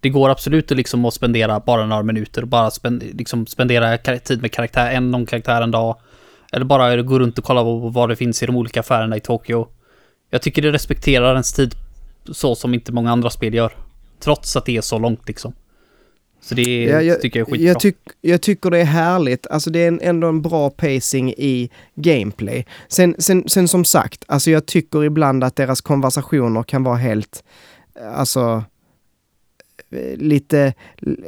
[0.00, 3.98] Det går absolut att liksom att spendera bara några minuter och bara spend, liksom spendera
[3.98, 5.96] tid med karaktär, en någon karaktär en dag.
[6.52, 9.20] Eller bara gå runt och kolla på vad det finns i de olika affärerna i
[9.20, 9.68] Tokyo.
[10.30, 11.74] Jag tycker det respekterar ens tid
[12.32, 13.72] så som inte många andra spel gör.
[14.20, 15.52] Trots att det är så långt liksom.
[16.40, 17.68] Så det är, Ja, jag, tycker jag är skitbra.
[17.68, 21.30] jag, tyck, jag tycker det är härligt, alltså det är en, ändå en bra pacing
[21.30, 22.66] i gameplay.
[22.88, 27.44] Sen, sen, sen som sagt, alltså jag tycker ibland att deras konversationer kan vara helt,
[28.14, 28.64] alltså
[30.16, 30.74] lite,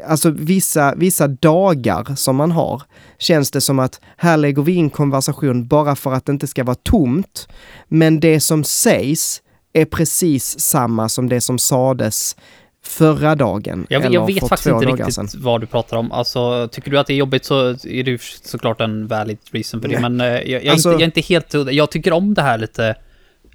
[0.06, 2.82] alltså vissa, vissa dagar som man har
[3.18, 6.64] känns det som att här lägger vi in konversation bara för att det inte ska
[6.64, 7.48] vara tomt.
[7.88, 9.42] Men det som sägs
[9.72, 12.36] är precis samma som det som sades
[12.84, 13.86] förra dagen.
[13.88, 15.28] jag, jag vet faktiskt inte riktigt sedan.
[15.34, 16.12] vad du pratar om.
[16.12, 19.88] Alltså, tycker du att det är jobbigt så är det såklart en valid reason för
[19.88, 20.00] det.
[20.00, 20.10] Nej.
[20.10, 21.74] Men eh, jag, jag, är Alltså- inte, jag är inte helt...
[21.76, 22.94] Jag tycker om det här lite,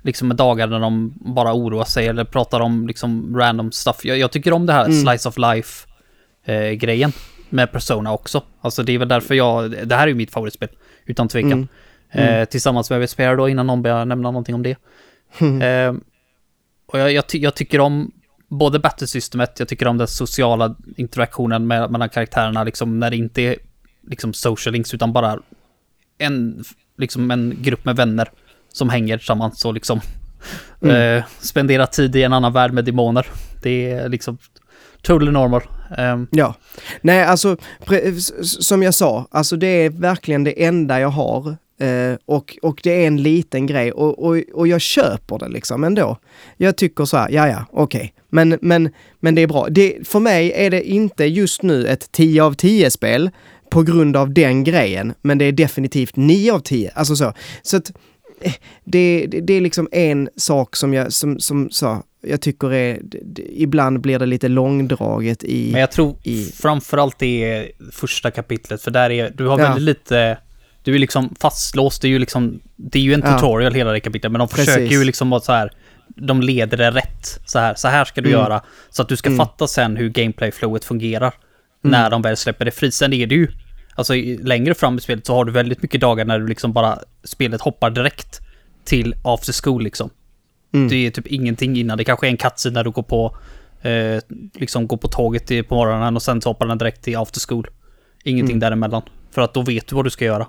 [0.05, 4.05] liksom med dagar när de bara oroar sig eller pratar om liksom random stuff.
[4.05, 5.01] Jag, jag tycker om det här Mm.
[5.01, 5.87] slice of life
[6.45, 7.09] eh,
[7.49, 8.43] med Persona också.
[8.61, 9.87] Alltså det är väl därför jag...
[9.87, 10.69] Det här är ju mitt favoritspel,
[11.05, 11.51] utan tvekan.
[11.51, 11.67] Mm.
[12.11, 12.41] Mm.
[12.41, 14.77] Eh, tillsammans med Vesper då, innan någon börjar nämna någonting om det.
[15.37, 15.61] Mm.
[15.61, 16.01] Eh,
[16.85, 18.11] och jag, jag, ty jag tycker om
[18.47, 23.41] både battlesystemet, jag tycker om den sociala interaktionen med, mellan karaktärerna, liksom när det inte
[23.41, 23.55] är
[24.07, 25.39] liksom social links, utan bara
[26.17, 26.63] en,
[26.97, 28.29] liksom en grupp med vänner
[28.75, 30.01] som hänger tillsammans och liksom
[30.81, 31.17] Mm.
[31.17, 33.27] eh, spenderar tid i en annan värld med demoner.
[33.61, 34.37] Det är liksom
[35.01, 35.61] totally normal.
[35.97, 36.55] Ehm, Ja.
[37.01, 37.57] Nej, alltså
[37.89, 41.49] s- som jag sa, alltså det är verkligen det enda jag har.
[41.79, 45.83] Eh, och, och det är en liten grej och, och, och jag köper det liksom
[45.83, 46.17] ändå.
[46.57, 48.13] Jag tycker så här, ja ja, okej.
[48.29, 49.67] Men, men, men det är bra.
[49.69, 53.29] Det, för mig är det inte just nu ett 10 av 10 spel
[53.69, 56.91] på grund av den grejen, men det är definitivt 9 av 10.
[56.95, 57.33] Alltså så.
[57.61, 57.95] Så att eh,
[58.83, 62.99] det, det, det är liksom en sak som jag, som, som så, jag tycker är,
[63.49, 65.69] ibland blir det lite långdraget i...
[65.71, 69.63] Men jag tror i- framförallt det är första kapitlet, för där är, du har Ja.
[69.67, 70.37] väldigt lite,
[70.83, 73.37] du är liksom fastlåst, det är ju liksom, det är ju en Ja.
[73.37, 74.65] tutorial hela det kapitlet, men de Precis.
[74.65, 75.71] försöker ju liksom vara så här,
[76.07, 78.41] de leder det rätt, så här, så här ska du Mm.
[78.41, 79.37] göra, så att du ska Mm.
[79.37, 81.33] fatta sen hur gameplay-flowet fungerar,
[81.81, 82.93] när de väl släpper det fritt.
[82.93, 83.47] Sen är det ju,
[83.95, 86.99] alltså längre fram i spelet så har du väldigt mycket dagar när du liksom bara,
[87.23, 88.41] spelet hoppar direkt
[88.83, 90.09] till after school liksom.
[90.73, 90.87] Mm.
[90.87, 91.97] Det är typ ingenting innan.
[91.97, 93.37] Det kanske är en cutscene när du går på,
[93.81, 94.21] eh,
[94.53, 97.67] liksom går på tåget på morgonen och sen så hoppar den direkt till after school
[98.23, 98.59] Ingenting Mm.
[98.59, 99.01] däremellan.
[99.31, 100.47] För att då vet du vad du ska göra.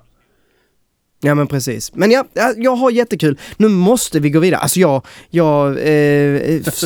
[1.21, 1.95] Ja men precis.
[1.95, 3.39] Men ja, ja, jag har jättekul.
[3.57, 4.61] Nu måste vi gå vidare.
[4.61, 6.35] Alltså jag, jag eh,
[6.67, 6.83] f-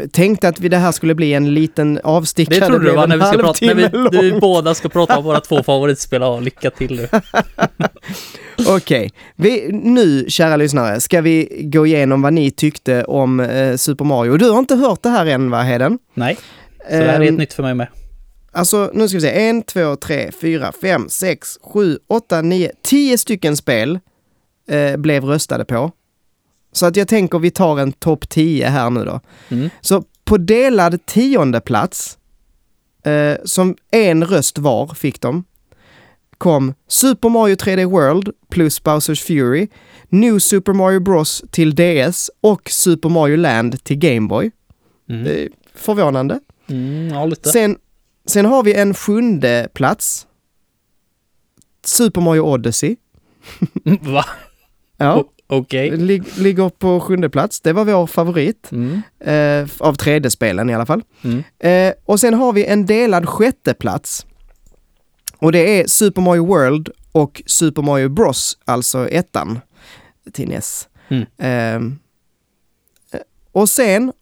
[0.00, 2.60] eh, tänkte att vi det här skulle bli en liten avstickare.
[2.60, 3.06] Det trodde du va?
[3.06, 3.88] När vi, ska prata, när vi,
[4.22, 4.40] vi lång.
[4.40, 6.22] båda ska prata om våra två favoritspel.
[6.22, 7.08] Ja, lycka till nu.
[8.68, 14.04] Okej, vi- nu kära lyssnare ska vi gå igenom vad ni tyckte om eh, Super
[14.04, 14.36] Mario.
[14.36, 15.98] Du har inte hört det här än va Heden?
[16.14, 16.36] Nej,
[16.90, 17.86] så det här är helt nytt för mig med.
[18.58, 19.48] Alltså, nu ska vi se.
[19.48, 23.98] En, två, tre, fyra, fem, sex, sju, åtta, nio, tio stycken spel
[24.68, 25.90] eh, blev röstade på.
[26.72, 29.20] Så att jag tänker vi tar en topp 10 här nu då.
[29.48, 29.70] Mm.
[29.80, 32.18] Så på delad tionde plats,
[33.04, 35.44] eh, som en röst var fick de,
[36.38, 39.68] kom Super Mario 3D World plus Bowsers Fury,
[40.08, 44.50] New Super Mario Bros till DS och Super Mario Land till Game Boy.
[45.08, 45.26] Mm.
[45.26, 46.40] Eh, förvånande.
[46.68, 47.30] Mm, ja.
[47.52, 47.76] Sen,
[48.28, 50.26] sen har vi en sjunde plats.
[51.84, 52.96] Super Mario Odyssey.
[54.00, 54.24] Va?
[54.96, 55.96] Ja, Okej.
[55.96, 57.60] lig, ligger på sjunde plats.
[57.60, 58.72] Det var vår favorit.
[58.72, 59.02] Mm.
[59.20, 61.02] Eh, av 3D-spelen i alla fall.
[61.22, 61.42] Mm.
[61.58, 64.26] Eh, och sen har vi en delad sjätte plats.
[65.38, 69.60] Och det är Super Mario World och Super Mario Bros, alltså ettan
[70.32, 70.88] till NES.
[71.08, 71.26] Mm.
[71.38, 71.98] Ehm,
[73.12, 73.20] eh,
[73.52, 74.12] och sen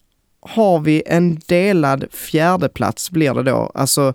[0.49, 4.15] har vi en delad fjärde plats blir det då, alltså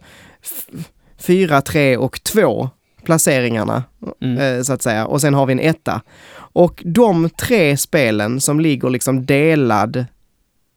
[1.17, 2.70] fyra, tre och två
[3.04, 3.84] placeringarna
[4.22, 4.38] Mm.
[4.58, 5.06] eh, så att säga.
[5.06, 6.02] Och sen har vi en etta.
[6.34, 10.06] Och de tre spelen som ligger liksom delad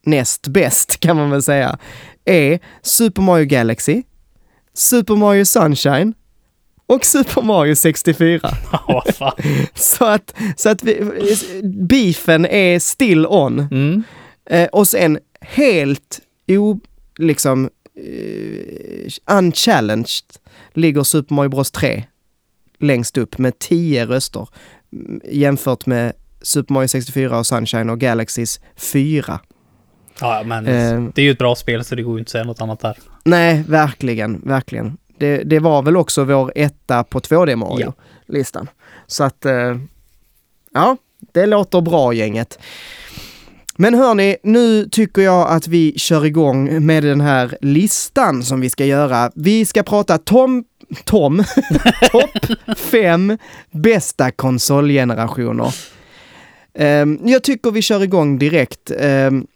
[0.07, 1.79] näst bäst kan man väl säga
[2.25, 4.03] är Super Mario Galaxy,
[4.75, 6.15] Super Mario Sunshine
[6.87, 8.41] och Super Mario 64.
[8.73, 9.33] Ja, vad fan.
[9.75, 11.13] Så att, så att vi,
[11.89, 13.59] beefen är still on.
[13.59, 14.03] Mm.
[14.51, 16.81] Eh, och sen helt o,
[17.19, 20.25] liksom, eh, unchallenged
[20.73, 22.05] ligger Super Mario Bros 3
[22.79, 24.49] längst upp med 10 röster
[24.93, 29.41] mm, jämfört med Super Mario 64 och Sunshine och Galaxys 4.
[30.21, 31.03] Ja, men Eh.
[31.15, 32.81] det är ju ett bra spel så det går ju inte att säga något annat
[32.81, 32.99] där.
[33.25, 34.97] Nej, verkligen, verkligen.
[35.19, 38.69] Det, det var väl också vår etta på 2D Mario-listan.
[39.07, 39.79] Så att, eh,
[40.73, 40.97] ja,
[41.33, 42.59] det låter bra gänget.
[43.77, 48.71] Men hörni, nu tycker jag att vi kör igång med den här listan som vi
[48.71, 49.31] ska göra.
[49.35, 50.65] Vi ska prata Tom,
[51.05, 51.45] Tom,
[52.11, 53.39] topp fem
[53.71, 55.75] bästa konsolgenerationer.
[56.75, 58.91] Ehm, jag tycker vi kör igång direkt.
[58.99, 59.47] Ehm,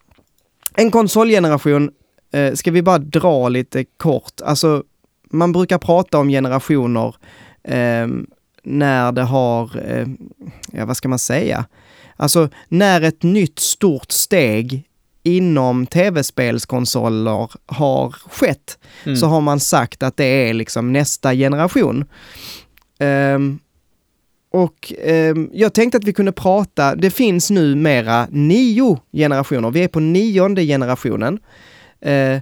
[0.77, 1.91] en konsolgeneration
[2.33, 4.41] eh, ska vi bara dra lite kort.
[4.45, 4.83] Alltså,
[5.31, 7.15] man brukar prata om generationer
[7.65, 8.27] ehm,
[8.63, 10.07] när det har, eh,
[10.73, 11.65] ja vad ska man säga?
[12.21, 14.85] Alltså när ett nytt stort steg
[15.23, 19.17] inom tv-spelskonsoler har skett Mm.
[19.17, 22.05] så har man sagt att det är liksom nästa generation.
[22.99, 23.59] Ehm,
[24.51, 29.85] och ehm, jag tänkte att vi kunde prata, det finns nu mera nio generationer, vi
[29.85, 31.39] är på nionde generationen.
[32.01, 32.41] Eh,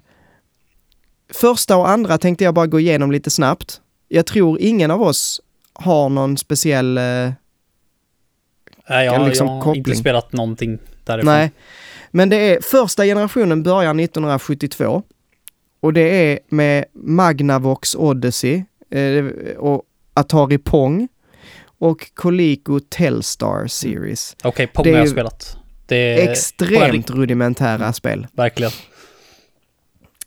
[1.35, 3.81] första och andra tänkte jag bara gå igenom lite snabbt.
[4.09, 5.41] Jag tror ingen av oss
[5.73, 6.99] har någon speciell...
[6.99, 7.31] Eh,
[8.89, 10.01] Nej, jag, liksom jag har inte koppling.
[10.01, 11.35] spelat någonting därifrån.
[11.35, 11.53] nej.
[12.11, 15.03] Men det är första generationen börjar 1972.
[15.81, 19.25] Och det är med Magnavox Odyssey eh,
[19.57, 19.83] och
[20.15, 21.09] Atari Pong
[21.79, 24.37] och Coleco Telstar Series.
[24.45, 25.57] Okej, Pong Det har jag spelat.
[25.87, 28.27] Det är Extremt rudimentära spel.
[28.33, 28.73] Verkligen.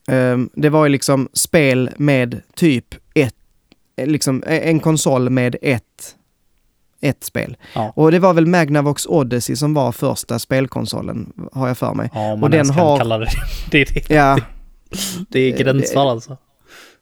[0.07, 3.35] Ehm, det var ju liksom spel med typ ett,
[4.05, 6.15] liksom eh, en konsol med ett,
[7.01, 7.57] ett spel.
[7.75, 7.93] Ja.
[7.95, 12.09] Och det var väl Magnavox Odyssey som var första spelkonsolen, har jag för mig.
[12.13, 13.29] Ja, Och den har- kalla det
[13.71, 13.81] det.
[13.81, 14.09] Är det.
[14.15, 14.37] Ja,
[15.29, 16.37] Det är gränsfall alltså.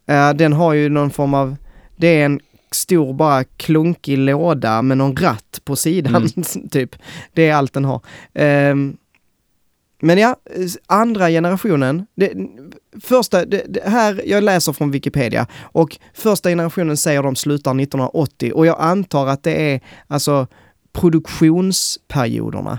[0.06, 1.56] ja, den har ju någon form av,
[1.96, 6.28] det är en stor bara klunkig låda med någon ratt på sidan,
[6.70, 6.96] typ.
[7.32, 8.00] Det är allt den har.
[8.34, 8.96] Ehm,
[10.00, 10.36] men ja,
[10.86, 12.32] andra generationen, det,
[13.00, 18.52] första, det, det här, jag läser från Wikipedia och första generationen säger de slutar 1980
[18.54, 20.46] och jag antar att det är alltså
[20.92, 22.78] produktionsperioderna.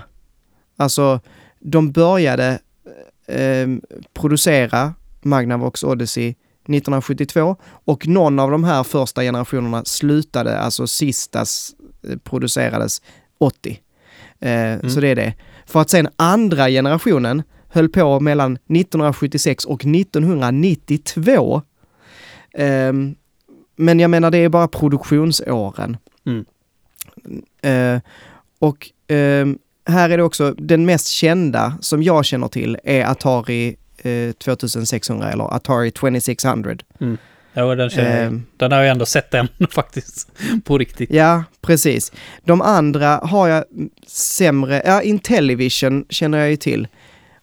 [0.76, 1.20] Alltså,
[1.60, 2.58] de började
[3.26, 3.68] eh,
[4.14, 11.44] producera Magnavox Odyssey 1972 och någon av de här första generationerna slutade, alltså sista
[12.24, 13.02] producerades
[13.38, 13.80] 80.
[14.40, 15.34] Eh, Så det är det.
[15.70, 21.62] För att sen andra generationen höll på mellan 1976 och 1992.
[22.54, 23.14] Ehm,
[23.76, 25.96] men jag menar det är bara produktionsåren.
[26.26, 26.44] Mm.
[27.62, 28.00] Eh,
[28.58, 33.76] och ehm, här är det också, den mest kända som jag känner till är Atari
[33.98, 36.76] eh, 2600 eller Atari 2600.
[37.00, 37.18] Mm.
[37.52, 38.26] Ja, den känner.
[38.26, 38.42] Ehm.
[38.56, 40.28] Den har jag ändå sett än faktiskt.
[40.64, 41.10] På riktigt.
[41.12, 42.12] Ja, precis.
[42.44, 43.64] De andra har jag
[44.06, 46.88] sämre, ja Intellivision känner jag ju till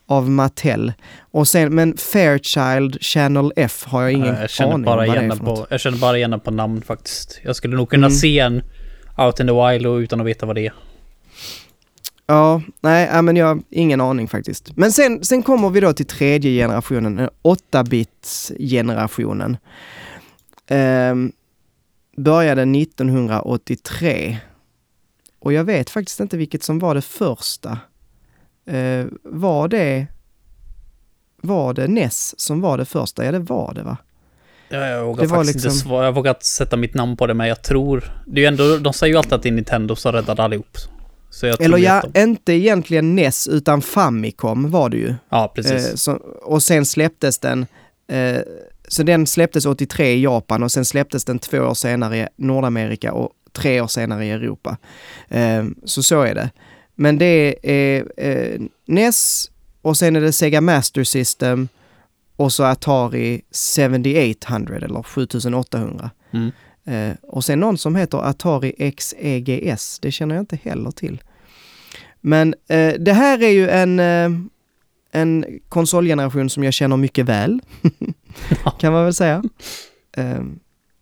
[0.10, 0.94] av Mattel.
[1.32, 5.18] Och sen, men Fairchild Channel F har jag ingen jag känner aning bara om vad
[5.18, 5.68] det är för på, något.
[5.72, 7.40] Jag känner bara igen den på namn faktiskt.
[7.44, 8.18] Jag skulle nog kunna Mm.
[8.18, 8.62] se en
[9.18, 10.74] Out in the Wild och utan att veta vad det är.
[12.30, 14.78] Ja, nej, ja, men jag har ingen aning faktiskt.
[14.78, 19.58] Men sen, sen kommer vi då till tredje generationen, eh, 8-bits-generationen.
[20.68, 21.32] Ehm,
[22.18, 24.38] började 1983.
[25.40, 27.80] Och jag vet faktiskt inte vilket som var det första.
[28.66, 30.08] Eh, var det...
[31.42, 33.26] Var det NES som var det första?
[33.26, 33.98] Ja, det var det va?
[34.70, 36.06] Ja, jag vågar Det faktiskt liksom- inte svara.
[36.06, 38.12] Jag vågar sätta mitt namn på det, men jag tror...
[38.26, 38.78] Det är ju ändå...
[38.78, 40.78] De säger ju alltid att det är Nintendo som räddade allihop.
[41.44, 45.16] Eller ja, inte egentligen NES utan Famicom var det ju.
[45.30, 45.88] Ja, precis.
[45.88, 47.66] Eh, så, och sen släpptes den,
[48.08, 48.40] eh,
[48.88, 53.14] så den släpptes 83 i Japan och sen släpptes den två år senare i Nordamerika
[53.14, 54.78] och tre år senare i Europa.
[55.30, 56.50] Eh, så så är det.
[56.96, 61.68] Men det är eh, NES och sen är det Sega Master System
[62.36, 66.10] och så Atari 7800 eller 7800.
[66.32, 66.52] Mm.
[66.86, 71.22] Eh, och sen någon som heter Atari XEGS, det känner jag inte heller till.
[72.22, 74.30] Men eh, det här är ju en, eh,
[75.12, 77.60] en konsolgeneration som jag känner mycket väl,
[78.80, 79.44] kan man väl säga.
[80.18, 80.42] Eh,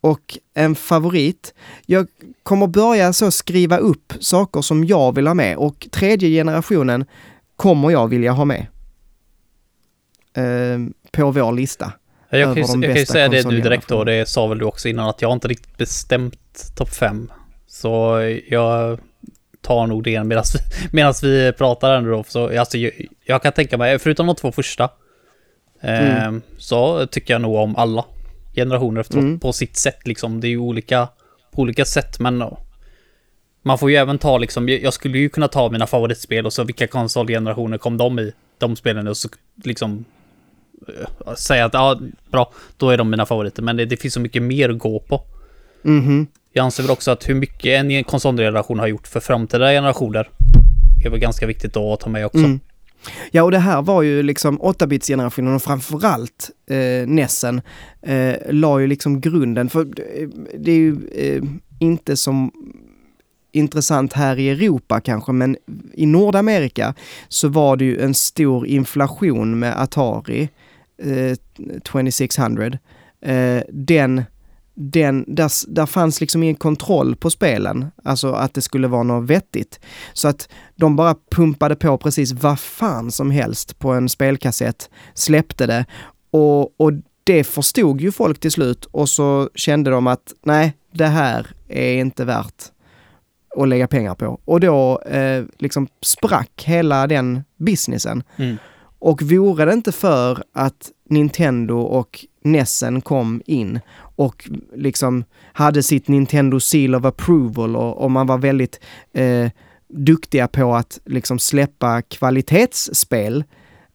[0.01, 1.53] och en favorit.
[1.85, 2.07] Jag
[2.43, 7.05] kommer börja så skriva upp saker som jag vill ha med och tredje generationen
[7.55, 8.67] kommer jag vilja ha med.
[10.33, 10.79] Eh,
[11.11, 11.93] på vår lista.
[12.29, 14.65] Jag kan, ju, jag kan ju säga det nu direkt då, det sa väl du
[14.65, 17.31] också innan, att jag har inte riktigt bestämt topp 5.
[17.67, 18.99] Så jag
[19.65, 20.23] tar nog det
[20.91, 22.23] medan vi, pratar nu då.
[22.27, 22.91] Så, alltså, jag,
[23.25, 24.83] jag kan tänka mig, förutom de två första,
[25.81, 26.41] eh, Mm.
[26.57, 28.05] så tycker jag nog om alla
[28.55, 29.39] generationer efteråt Mm.
[29.39, 30.41] på sitt sätt liksom.
[30.41, 31.07] Det är ju olika,
[31.51, 32.57] på olika sätt, men ja.
[33.63, 36.63] man får ju även ta liksom, jag skulle ju kunna ta mina favoritspel och så
[36.63, 39.29] vilka konsolgenerationer kom de i, de spelen och så
[39.63, 40.05] liksom
[40.87, 41.99] eh, säga att ja,
[42.31, 43.61] bra, då är de mina favoriter.
[43.63, 45.21] Men det, det finns så mycket mer att gå på.
[45.81, 46.27] Mhm.
[46.57, 50.29] Jag anser väl också att hur mycket en konsolgeneration har gjort för framtida generationer
[51.05, 52.37] är väl ganska viktigt att ta med också.
[52.37, 52.59] Mm.
[53.31, 57.61] Ja, och det här var ju liksom 8-bits-generationen och framförallt eh, Nessen
[58.01, 61.43] eh, la ju liksom grunden för eh, det är ju eh,
[61.79, 62.51] inte som
[63.51, 65.57] intressant här i Europa kanske, men
[65.93, 66.93] i Nordamerika
[67.27, 70.49] så var det ju en stor inflation med Atari
[71.03, 71.37] eh,
[71.83, 72.77] 2600.
[73.21, 74.23] Eh, den
[74.75, 79.29] den, där, där fanns liksom ingen kontroll på spelen, alltså att det skulle vara något
[79.29, 79.79] vettigt.
[80.13, 85.67] Så att de bara pumpade på precis vad fan som helst på en spelkassett, släppte
[85.67, 85.85] det
[86.31, 86.91] och, och
[87.23, 91.93] det förstod ju folk till slut och så kände de att nej, det här är
[91.93, 92.63] inte värt
[93.57, 94.39] att lägga pengar på.
[94.45, 98.23] Och då eh, liksom sprack hela den businessen.
[98.35, 98.57] Mm.
[98.99, 106.07] Och vore det inte för att Nintendo och Nessen kom in och liksom hade sitt
[106.07, 108.79] Nintendo Seal of Approval och, och man var väldigt
[109.13, 109.49] eh,
[109.87, 113.43] duktiga på att liksom släppa kvalitetsspel,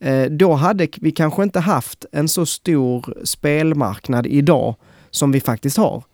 [0.01, 4.75] eh, då hade vi kanske inte haft en så stor spelmarknad idag
[5.11, 6.05] som vi faktiskt har.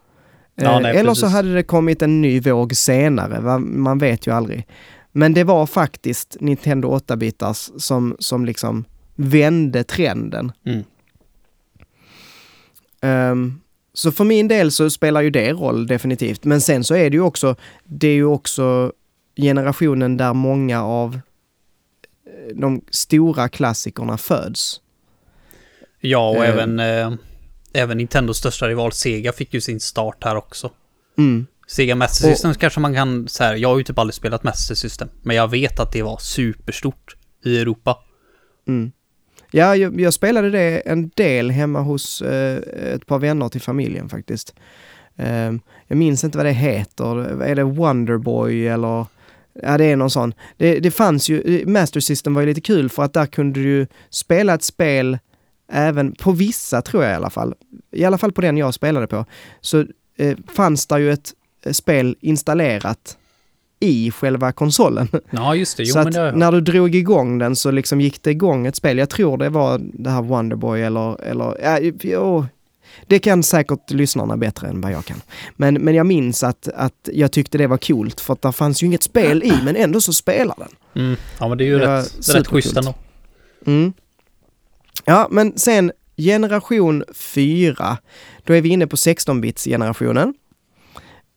[0.54, 1.36] Ja, Eh, nej, Eller så precis.
[1.36, 4.66] hade det kommit en ny våg senare, man vet ju aldrig.
[5.12, 10.52] Men det var faktiskt Nintendo 8-bitars som, som liksom vände trenden.
[10.66, 10.84] Mm.
[13.06, 13.60] Ehm,
[13.92, 16.44] så för min del så spelar ju det roll definitivt.
[16.44, 18.92] Men sen så är det ju också, det är ju också
[19.36, 24.80] generationen där många av eh, de stora klassikerna föds.
[26.00, 26.50] Ja, och Eh.
[26.50, 27.12] även, eh,
[27.72, 30.70] även Nintendos största rival Sega fick ju sin start här också.
[31.18, 31.46] Mm.
[31.68, 34.42] Sega Master Och- System kanske man kan så här, jag har ju typ aldrig spelat
[34.42, 37.98] Master System, men jag vet att det var superstort i Europa.
[38.68, 38.92] Mm.
[39.56, 42.56] Ja, jag, jag spelade det en del hemma hos eh,
[42.94, 44.54] ett par vänner till familjen faktiskt.
[45.16, 45.52] Eh,
[45.86, 47.42] jag minns inte vad det heter.
[47.42, 49.06] Är det Wonderboy eller?
[49.62, 50.34] Ja, det är någon sån.
[50.56, 53.62] Det, det fanns ju, eh, Master System var ju lite kul för att där kunde
[53.62, 55.18] du spela ett spel
[55.72, 57.54] även på vissa tror jag i alla fall.
[57.92, 59.24] I alla fall på den jag spelade på.
[59.60, 59.84] Så
[60.16, 61.32] eh, fanns det ju ett
[61.64, 63.18] eh, spel installerat
[63.80, 65.08] i själva konsolen.
[65.30, 65.82] Ja, just det.
[65.82, 68.76] Jo, så att det när du drog igång den så liksom gick det igång ett
[68.76, 68.98] spel.
[68.98, 72.46] Jag tror det var det här Wonderboy eller, eller ja, jo,
[73.06, 75.20] det kan säkert lyssnarna bättre än vad jag kan.
[75.56, 78.82] Men, men jag minns att, att jag tyckte det var coolt för att det fanns
[78.82, 81.04] ju inget spel i men ändå så spelar den.
[81.04, 81.16] Mm.
[81.38, 82.94] Ja, men det är ju Det rätt, rätt schysst ändå.
[83.66, 83.92] Mm.
[85.04, 87.98] Ja, men sen generation 4,
[88.44, 90.34] då är vi inne på 16-bits-generationen.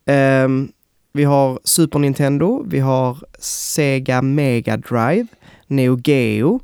[0.06, 0.72] Ehm,
[1.12, 5.26] vi har Super Nintendo, vi har Sega Mega Drive,
[5.66, 6.60] Neo Geo,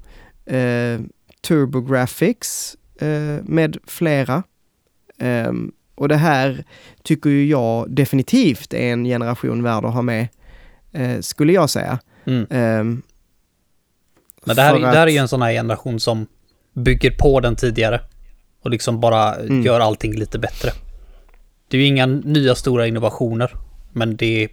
[0.46, 1.00] eh,
[1.40, 4.42] TurboGrafx eh, med flera.
[5.18, 6.64] Ehm, och det här
[7.02, 10.28] tycker ju jag definitivt är en generation värd att ha med,
[10.92, 11.98] eh, skulle jag säga.
[12.26, 12.46] Mm.
[12.50, 13.02] Ehm,
[14.44, 16.26] Men det här, för det här är att- ju en sån här generation som
[16.72, 18.00] bygger på den tidigare.
[18.62, 19.62] Och liksom bara Mm.
[19.62, 20.70] gör allting lite bättre.
[21.68, 23.50] Det är ju inga nya stora innovationer.
[23.96, 24.48] Men det är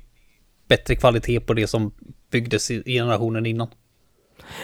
[0.67, 1.91] bättre kvalitet på det som
[2.31, 3.67] byggdes i generationen innan.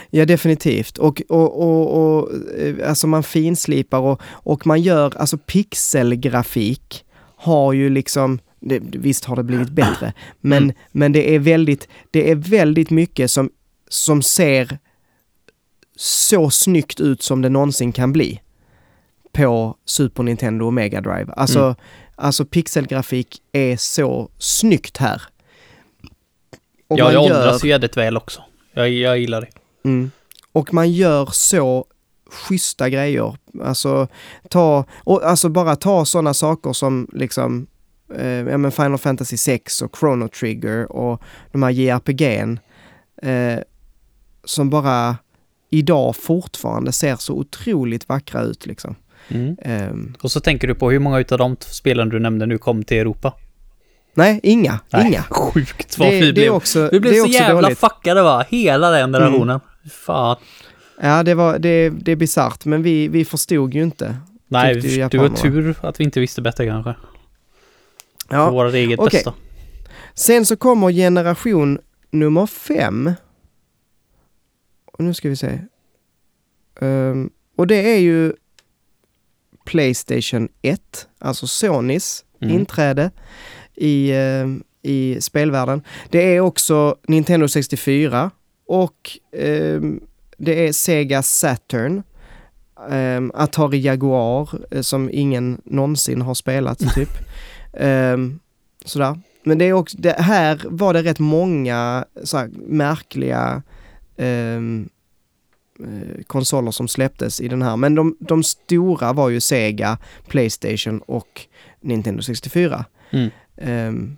[0.09, 0.97] Ja, definitivt.
[0.97, 7.05] Och, och, och, och eh, alltså man finslipar och, och man gör, alltså pixelgrafik
[7.35, 10.75] har ju liksom, det, visst har det blivit bättre, men, Mm.
[10.91, 13.49] men det är väldigt, det är väldigt mycket som,
[13.89, 14.77] som ser
[15.95, 18.41] så snyggt ut som det någonsin kan bli
[19.31, 21.33] på Super Nintendo och Mega Drive.
[21.35, 21.75] Alltså, Mm.
[22.19, 25.21] Alltså pixelgrafik är så snyggt här.
[26.87, 28.41] Och ja, jag gör- åldras jävligt väl också.
[28.73, 29.49] Jag, jag gillar det.
[29.89, 30.11] Mm.
[30.51, 31.85] Och man gör så
[32.31, 33.35] schyssta grejer.
[33.63, 34.07] Alltså,
[34.49, 37.67] ta, och alltså bara ta sådana saker som liksom
[38.15, 42.59] eh, ja, men Final Fantasy 6 och Chrono Trigger och de här JRPG'n
[43.21, 43.59] eh,
[44.43, 45.17] som bara
[45.69, 48.95] idag fortfarande ser så otroligt vackra ut liksom.
[49.29, 49.55] Mm.
[49.61, 52.83] Ehm, Och så tänker du på hur många utav de spelen du nämnde nu kom
[52.83, 53.33] till Europa?
[54.13, 55.23] nej, inga, inga.
[55.29, 56.53] Sjukt vad Det, vi det blev.
[56.53, 57.83] också, Vi blev det så jävla dåligt.
[57.83, 57.89] Mm.
[57.89, 58.45] fuckade va?
[58.49, 59.59] Hela den generationen.
[59.91, 60.37] Fan.
[61.01, 64.15] Ja, det, var, det, det är bisarrt, men vi, vi förstod ju inte.
[64.47, 65.35] Nej, du har japanerna.
[65.35, 66.93] tur att vi inte visste bättre kanske.
[68.29, 69.17] För Ja, våra eget okej.
[69.17, 69.33] bästa.
[70.13, 71.79] Sen så kommer generation
[72.11, 73.13] nummer fem.
[74.85, 75.59] Och nu ska vi se.
[76.81, 78.33] Ehm, och det är ju
[79.69, 82.55] Playstation 1, alltså Sonys Mm.
[82.55, 83.11] inträde
[83.75, 85.81] i, ehm, i spelvärlden.
[86.09, 88.31] Det är också Nintendo 64
[88.67, 89.99] och ehm,
[90.37, 92.03] det är Sega Saturn.
[92.91, 97.09] ehm, Atari Jaguar eh, som ingen någonsin har spelat typ.
[97.73, 98.39] Ehm,
[98.85, 99.19] sådär.
[99.43, 103.61] Men det är också, det, här var det rätt många så här, märkliga
[104.17, 104.98] ehm, eh,
[106.27, 107.77] konsoler som släpptes i den här.
[107.77, 111.41] Men de, de stora var ju Sega, Playstation och
[111.81, 112.85] Nintendo 64.
[113.11, 113.29] Mm.
[113.57, 114.17] Ehm,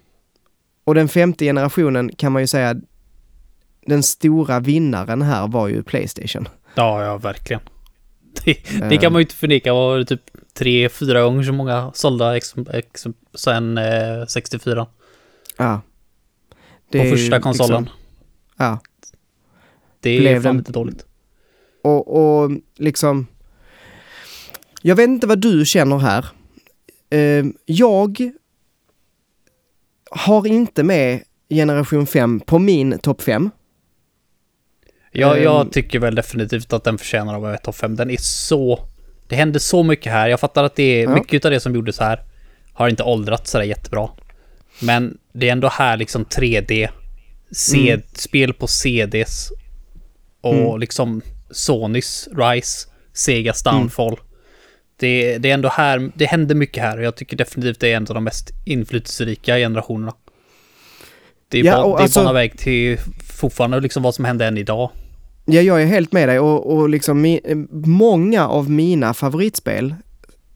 [0.84, 2.76] och den femte generationen kan man ju säga,
[3.86, 6.48] den stora vinnaren här var ju Playstation.
[6.76, 7.62] Ja, ja, verkligen.
[8.46, 8.98] Det, det Ehm.
[8.98, 9.74] kan man ju inte förneka.
[9.74, 10.22] Var det typ
[10.54, 14.88] tre, fyra gånger så många sålda ex, ex, sen eh, 64.
[15.58, 15.82] Ja.
[16.92, 17.82] Det på första konsolen.
[17.84, 18.00] Liksom,
[18.58, 18.80] ja.
[20.00, 21.06] det blev är fan den- inte dåligt.
[21.82, 22.08] Och,
[22.44, 23.28] och liksom...
[24.82, 26.26] Jag vet inte vad du känner här.
[27.10, 28.32] Eh, jag
[30.12, 33.50] har inte med generation 5 på min topp 5.
[35.12, 35.44] Jag, Ehm.
[35.44, 37.96] jag tycker väl definitivt att den förtjänar att vara topp 5.
[37.96, 38.88] Den är så...
[39.28, 40.28] Det händer så mycket här.
[40.28, 41.14] Jag fattar att det är Ja.
[41.16, 42.22] mycket av det som gjordes här
[42.74, 44.10] har inte åldrats sådär jättebra.
[44.82, 46.90] Men det är ändå här liksom 3D,
[47.52, 48.02] C, Mm.
[48.14, 49.50] spel på CDs
[50.42, 50.80] och Mm.
[50.80, 51.22] liksom
[51.52, 54.18] Sonys Rise, Segas Downfall.
[54.98, 57.98] Det, det är ändå här, det händer mycket här och jag tycker definitivt det är
[57.98, 60.14] en av de mest inflytelserika generationerna.
[61.48, 62.98] Det är, Ja, bara, det är alltså- bara väg till
[63.34, 64.90] fortfarande liksom vad som händer än idag.
[65.46, 67.40] Ja, jag är helt med dig och, och liksom mi,
[67.86, 69.96] många av mina favoritspel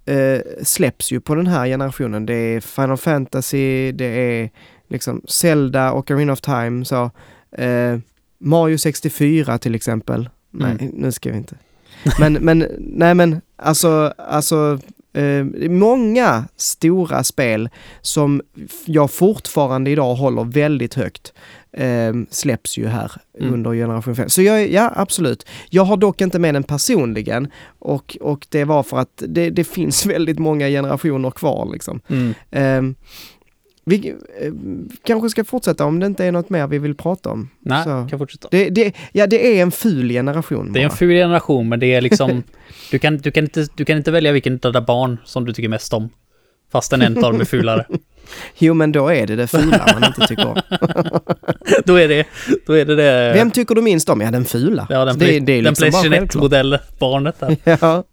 [0.05, 2.25] eh, släpps ju på den här generationen.
[2.25, 4.49] Det är Final Fantasy, det är
[4.89, 7.11] liksom Zelda och Arena of Time, så
[7.57, 7.97] eh,
[8.39, 10.29] Mario 64 till exempel.
[10.59, 10.93] Nej, Mm.
[10.95, 11.55] nu ska vi inte.
[12.19, 14.79] Men, men, nej men alltså, alltså
[15.13, 17.69] eh, många stora spel
[18.01, 18.41] som
[18.85, 21.33] jag fortfarande idag håller väldigt högt
[21.71, 23.53] eh, släpps ju här Mm.
[23.53, 24.29] under generation 5.
[24.29, 25.45] Så jag, ja, absolut.
[25.69, 27.47] Jag har dock inte med den personligen
[27.79, 32.01] och, och det var för att det, det finns väldigt många generationer kvar liksom.
[32.07, 32.33] Mm.
[32.51, 32.95] Eh,
[33.85, 34.09] vi
[34.41, 34.51] eh,
[35.03, 37.49] kanske ska fortsätta om det inte är något mer vi vill prata om.
[37.59, 38.07] Nej, Så.
[38.09, 38.47] kan fortsätta.
[38.51, 40.95] Det, det, ja, det är en ful generation Det är en bara.
[40.95, 42.43] ful generation, men det är liksom...
[42.91, 45.53] du, kan, du, kan inte, du kan inte välja vilken av dina barn som du
[45.53, 46.09] tycker mest om.
[46.71, 47.85] Fastän en av dem är fulare.
[48.57, 50.55] Jo, men då är det det fula man inte tycker om.
[51.85, 52.25] då är det
[52.67, 54.21] då är det, det Vem tycker du minst om?
[54.21, 54.87] Ja, den fula.
[54.89, 56.43] ja, den, det, är den liksom bara Playstation självklart.
[56.43, 57.57] 1-modell-barnet där.
[57.81, 58.03] Ja.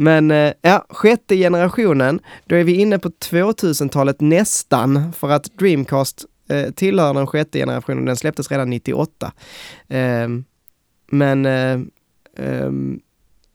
[0.00, 6.24] Men eh, ja, sjätte generationen, då är vi inne på 2000-talet nästan, för att Dreamcast
[6.48, 9.32] eh, tillhör den sjätte generationen, den släpptes redan 98.
[9.88, 10.44] Ehm,
[11.10, 11.80] men eh,
[12.38, 13.00] ehm,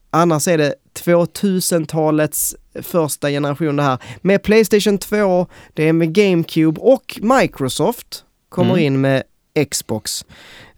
[0.10, 3.98] annars är det 2000-talets första generation det här.
[4.22, 8.84] Med Playstation 2, det är med GameCube och Microsoft kommer Mm.
[8.86, 9.24] in med
[9.72, 10.26] Xbox.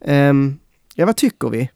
[0.01, 0.59] Ehm,
[0.95, 1.69] ja, vad tycker vi?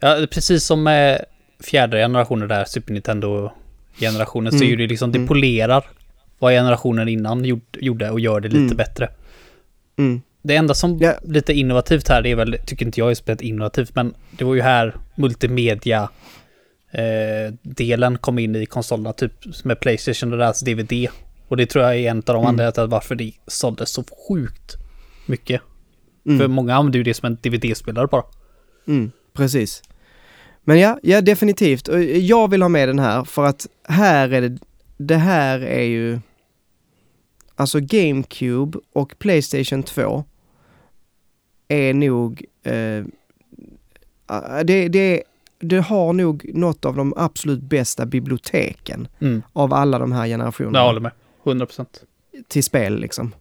[0.00, 1.24] Ja, precis som med
[1.66, 4.66] fjärde generationen där, Super Nintendo-generationen, så Mm.
[4.66, 5.28] är ju det liksom, det Mm.
[5.28, 5.84] polerar
[6.38, 8.76] vad generationen innan gjord- gjorde och gör det lite Mm.
[8.76, 9.08] bättre.
[9.98, 10.20] Mm.
[10.42, 11.14] Det enda som Ja.
[11.22, 14.54] lite innovativt här, det är väl, tycker inte jag är speciellt innovativt, men det var
[14.54, 16.08] ju här multimedia
[16.92, 19.32] eh, delen kom in i konsolerna, typ
[19.64, 21.08] med Playstation och deras DVD.
[21.48, 22.46] Och det tror jag är en av de Mm.
[22.46, 24.76] anledningarna till varför det såldes så sjukt
[25.26, 25.60] mycket.
[26.26, 26.38] Mm.
[26.38, 28.22] För många använder ju det som en DVD-spelare bara.
[28.86, 29.82] Mm, precis.
[30.64, 31.88] Men ja, ja definitivt.
[32.20, 34.58] Jag vill ha med den här för att här är det,
[34.96, 36.18] det här är ju,
[37.54, 40.24] alltså GameCube och Playstation 2
[41.68, 43.04] är nog, eh,
[44.64, 45.22] det, det,
[45.58, 49.42] det har nog något av de absolut bästa biblioteken Mm.
[49.52, 51.12] av alla de här generationerna Jag håller med.
[51.44, 51.86] 100%.
[52.48, 53.34] till spel liksom.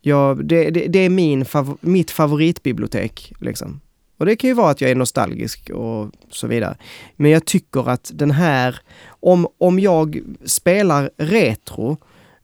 [0.00, 3.80] Ja, det, det, det är min fav- mitt favoritbibliotek liksom.
[4.18, 6.76] Och det kan ju vara att jag är nostalgisk och så vidare.
[7.16, 11.96] Men jag tycker att den här, om, om jag spelar retro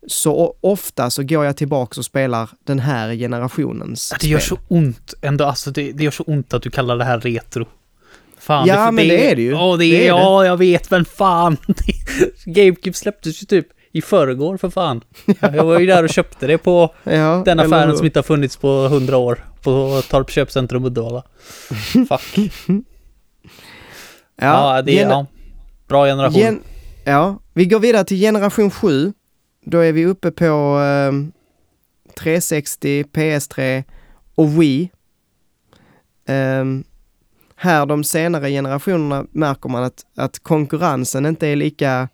[0.07, 4.59] så ofta så går jag tillbaka och spelar den här generationens Ja, Det gör spel.
[4.59, 7.66] så ont ändå, alltså det, det gör så ont att du kallar det här retro.
[8.39, 9.51] Fan, Ja, för men det är det ju.
[9.51, 10.07] Ja, det Det är det.
[10.07, 11.57] ja, jag vet, men fan.
[12.45, 15.01] GameCube släpptes ju typ i förrgår för fan.
[15.41, 18.57] Jag var ju där och köpte det på Ja, den affären som inte har funnits
[18.57, 19.45] på hundra år.
[19.64, 21.22] På Torp köpcentrum Uddevalla.
[22.08, 22.52] Fuck.
[24.36, 25.26] Ja, det är ja,
[25.88, 26.40] bra generation.
[26.40, 26.62] Gen-
[27.04, 29.12] ja, vi går vidare till generation 7.
[29.64, 30.44] Då är vi uppe på
[30.78, 31.32] ehm,
[32.18, 33.84] 360, PS3
[34.34, 34.90] och Wii.
[36.26, 36.84] Ehm,
[37.56, 42.08] här de senare generationerna märker man att, att konkurrensen inte är lika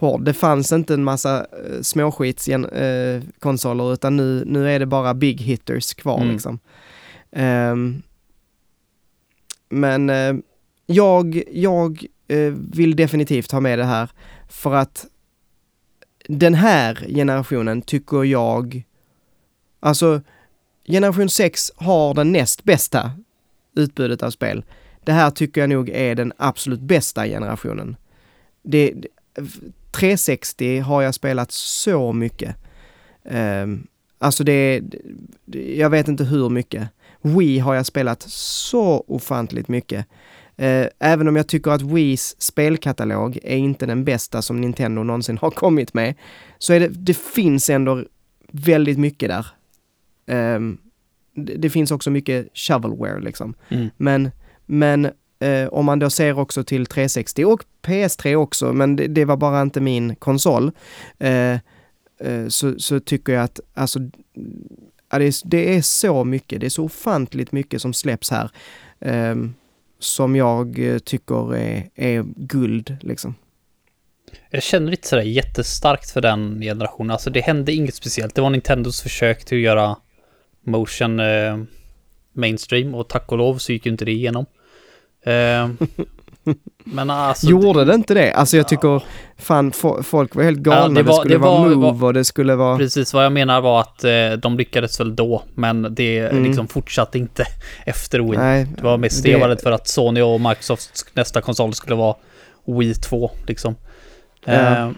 [0.00, 0.24] hård.
[0.24, 5.40] Det fanns inte en massa uh, småskitskonsoler konsoler, utan nu, nu är det bara big
[5.40, 6.32] hitters kvar Mm.
[6.32, 6.58] liksom.
[7.32, 8.02] Ehm,
[9.68, 10.34] men eh,
[10.86, 14.10] jag, jag eh, vill definitivt ha med det här
[14.48, 15.06] för att
[16.28, 18.82] den här generationen tycker jag,
[19.80, 20.20] alltså
[20.86, 23.12] generation 6 har den näst bästa
[23.76, 24.64] utbudet av spel.
[25.04, 27.96] Det här tycker jag nog är den absolut bästa generationen.
[28.62, 29.08] Det, det-
[29.90, 32.56] 360 har jag spelat så mycket.
[33.24, 33.86] Um,
[34.18, 34.80] alltså det,
[35.44, 36.88] det, jag vet inte hur mycket.
[37.20, 40.06] Wii har jag spelat så ofantligt mycket.
[40.56, 45.38] Eh, även om jag tycker att Wiis spelkatalog är inte den bästa som Nintendo någonsin
[45.38, 46.14] har kommit med,
[46.58, 48.04] så är det, det finns ändå
[48.52, 49.46] väldigt mycket där.
[50.26, 50.78] Ehm,
[51.34, 53.54] det, det finns också mycket shovelware liksom.
[53.68, 53.88] Mm.
[53.96, 54.30] Men,
[54.66, 55.04] men
[55.38, 59.36] eh, om man då ser också till 360 och PS3 också, men det, det var
[59.36, 60.70] bara inte min konsol,
[61.18, 61.52] eh,
[62.20, 66.70] eh, så, så tycker jag att alltså, det, är, det är så mycket, det är
[66.70, 68.50] så ofantligt mycket som släpps här.
[69.00, 69.54] ehm,
[69.98, 73.34] som jag eh, tycker är, är guld liksom.
[74.50, 77.10] Jag känner inte sådär jättestarkt för den generationen.
[77.10, 78.34] Alltså det hände inget speciellt.
[78.34, 79.96] Det var Nintendos försök till att göra
[80.64, 81.58] motion eh,
[82.32, 84.46] mainstream och tack och lov så gick ju inte det igenom.
[85.22, 85.70] Eh,
[86.84, 87.46] men alltså...
[87.46, 88.32] Gjorde det inte det?
[88.32, 89.02] Alltså jag tycker,
[89.38, 90.80] fan fo- folk var helt galna.
[90.82, 92.76] Ja, det, det var- skulle det vara var- Move och det skulle vara...
[92.78, 96.44] Precis vad jag menar var att eh, de lyckades väl då, men det Mm.
[96.44, 97.44] liksom fortsatte inte
[97.86, 98.36] efter Wii.
[98.38, 101.74] Nej, Det var mest det jag var rädd för att Sony och Microsofts nästa konsol
[101.74, 102.16] skulle vara
[102.66, 103.74] Wii 2 liksom.
[104.44, 104.52] Ja.
[104.52, 104.90] Eh,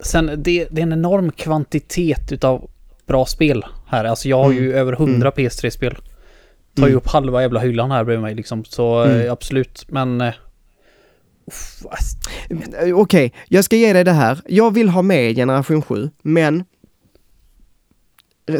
[0.00, 2.70] sen det, det är en enorm kvantitet utav
[3.06, 4.04] bra spel här.
[4.04, 4.78] Alltså jag har ju Mm.
[4.80, 5.96] över 100 PS3-spel.
[6.74, 6.96] Tar ju Mm.
[6.96, 8.64] upp halva jävla hyllan här bredvid mig liksom.
[8.64, 9.32] Så eh, Mm.
[9.32, 10.20] absolut, men...
[10.20, 10.34] Eh,
[12.82, 14.40] Eh, Okej, jag ska ge dig det här.
[14.46, 16.64] Jag vill ha med generation 7, men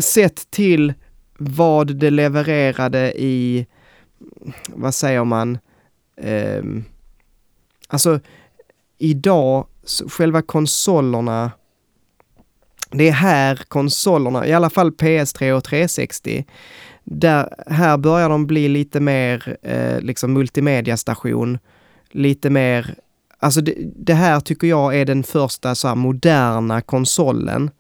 [0.01, 0.95] sett till
[1.39, 3.67] vad det levererade i,
[4.69, 5.59] vad säger man,
[6.17, 6.85] Ehm,
[7.89, 8.21] alltså
[8.99, 9.67] idag,
[10.09, 11.51] själva konsolerna,
[12.91, 16.45] det är här konsolerna, i alla fall PS3 och 360,
[17.05, 21.59] där, här börjar de bli lite mer eh, liksom multimediastation,
[22.11, 22.95] lite mer
[23.43, 27.71] Alltså det, det här tycker jag är den första så moderna konsolen.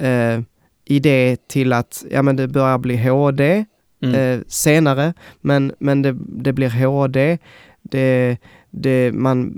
[0.00, 0.40] Eh,
[0.84, 3.64] I det till att, ja men det börjar bli HD
[4.02, 4.14] mm.
[4.14, 7.38] eh, senare, men, men det, det blir HD.
[7.82, 8.36] Det,
[8.70, 9.56] det, man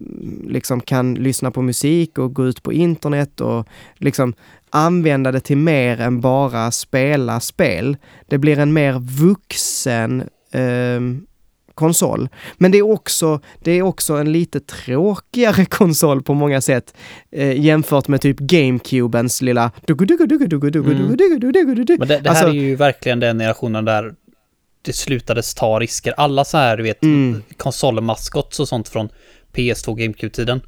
[0.48, 4.34] liksom kan lyssna på musik och gå ut på internet och liksom
[4.70, 7.96] använda det till mer än bara spela spel.
[8.26, 10.20] Det blir en mer vuxen
[10.52, 11.00] eh,
[11.78, 12.28] konsol.
[12.56, 16.94] Men det är också, det är också en lite tråkigare konsol på många sätt
[17.30, 19.70] eh, jämfört med typ GameCubens lilla...
[21.98, 24.14] Men det, det här är ju verkligen den generationen där
[24.82, 26.14] det slutades ta risker.
[26.16, 27.42] Alla så här, du vet, mm.
[27.56, 29.08] konsolmaskots och sånt från
[29.52, 30.60] PS2 GameCube-tiden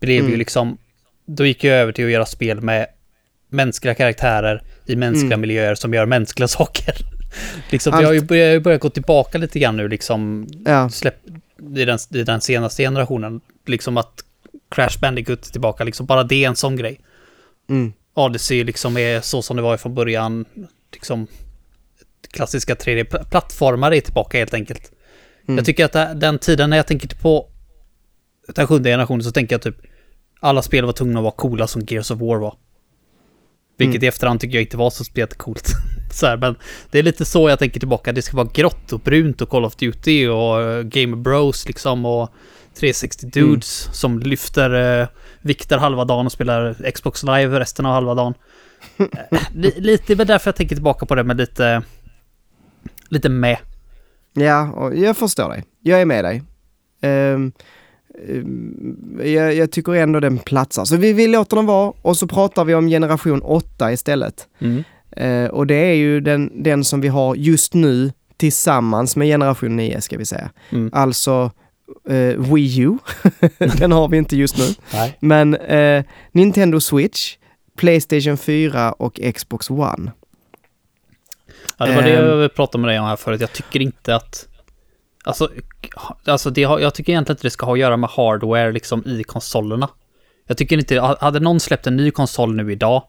[0.00, 0.30] blev mm.
[0.30, 0.78] ju liksom...
[1.26, 2.86] Då gick jag över till att göra spel med
[3.50, 5.40] mänskliga karaktärer i mänskliga mm.
[5.40, 6.94] miljöer som gör mänskliga saker.
[7.70, 8.02] liksom, Allt...
[8.02, 10.88] Vi har ju börjat, börjat, gå tillbaka lite grann nu, liksom, ja.
[10.88, 11.16] släpp,
[11.76, 13.40] i, den, i den senaste generationen.
[13.66, 14.24] Liksom att
[14.68, 17.00] Crash Bandicoot är tillbaka, liksom bara det är en sån grej.
[17.68, 17.92] Mm.
[18.14, 20.44] Odyssey liksom är så som det var från början,
[20.92, 21.26] liksom
[22.30, 24.92] klassiska 3D-plattformar är tillbaka helt enkelt.
[25.48, 25.56] Mm.
[25.56, 27.48] Jag tycker att den tiden när jag tänker på
[28.54, 29.76] den sjunde generationen så tänker jag typ
[30.40, 32.56] alla spel var tvungna att vara coola som Gears of War var.
[33.80, 34.04] Vilket mm.
[34.04, 35.68] i efterhand tycker jag inte var så speciellt coolt.
[36.12, 36.56] så här, men
[36.90, 38.12] det är lite så jag tänker tillbaka.
[38.12, 42.04] Det ska vara grått och brunt och Call of Duty och uh, Game Bros liksom
[42.04, 42.30] och
[42.74, 43.30] 360 mm.
[43.30, 43.94] Dudes mm.
[43.94, 45.08] som lyfter uh,
[45.42, 48.34] vikter halva dagen och spelar Xbox Live resten av halva dagen.
[49.54, 51.82] li lite därför jag tänker tillbaka på det med lite,
[53.08, 53.56] lite med.
[54.32, 55.64] Ja, jag förstår dig.
[55.80, 56.42] Jag är med dig.
[57.02, 57.52] Um,
[59.24, 60.84] jag, jag, tycker ändå den platsar.
[60.84, 64.48] Så vi, vi låter den vara och så pratar vi om generation 8 istället.
[64.58, 64.84] Mm.
[65.20, 69.76] Uh, och det är ju den, den som vi har just nu tillsammans med generation
[69.76, 70.50] 9 ska vi säga.
[70.70, 70.90] Mm.
[70.92, 71.50] Alltså
[72.10, 72.98] uh, Wii U,
[73.78, 74.64] den har vi inte just nu.
[74.92, 75.16] Nej.
[75.20, 77.36] Men uh, Nintendo Switch,
[77.76, 80.12] Playstation 4 och Xbox One.
[81.76, 82.50] Ja, det var det jag ehm.
[82.56, 83.40] pratade med dig om här förut.
[83.40, 84.49] Jag tycker inte att
[85.24, 85.48] Alltså,
[86.24, 89.02] alltså det har, jag tycker egentligen inte det ska ha att göra med hardware liksom
[89.06, 89.88] i konsolerna.
[90.46, 93.02] Jag tycker inte, hade någon släppt en ny konsol nu idag,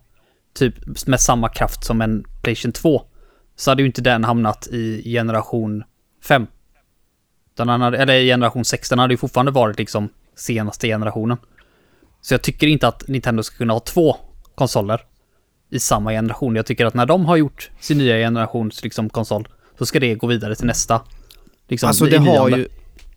[0.53, 3.01] typ med samma kraft som en Playstation 2,
[3.55, 5.84] så hade ju inte den hamnat i generation
[6.24, 6.47] 5.
[7.57, 11.38] Den hade, eller generation 6, den hade ju fortfarande varit liksom senaste generationen.
[12.22, 14.16] Så jag tycker inte att Nintendo ska kunna ha två
[14.55, 15.01] konsoler
[15.70, 16.55] i samma generation.
[16.55, 19.47] Jag tycker att när de har gjort sin nya generations liksom konsol,
[19.78, 21.01] så ska det gå vidare till nästa
[21.72, 22.67] Liksom, alltså det har ju,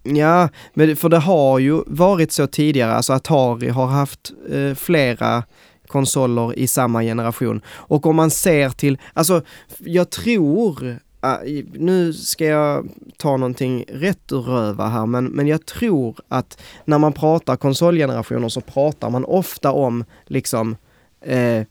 [0.03, 5.43] ja, men för det har ju varit så tidigare, alltså Atari har haft eh, flera
[5.87, 7.61] konsoler i samma generation.
[7.69, 9.43] Och om man ser till, alltså
[9.79, 11.39] jag tror ah,
[11.73, 16.99] nu ska jag ta någonting rätt ur röva här, men, men jag tror att när
[16.99, 20.77] man pratar konsolgenerationer så pratar man ofta om liksom
[21.21, 21.63] eh,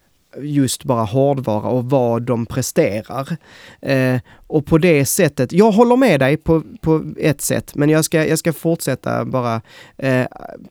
[0.42, 3.38] just bara hårdvara och vad de presterar.
[3.82, 8.06] Eh, och på det sättet, jag håller med dig på, på ett sätt, men jag
[8.06, 9.62] ska, jag ska fortsätta bara.
[9.98, 10.26] Eh,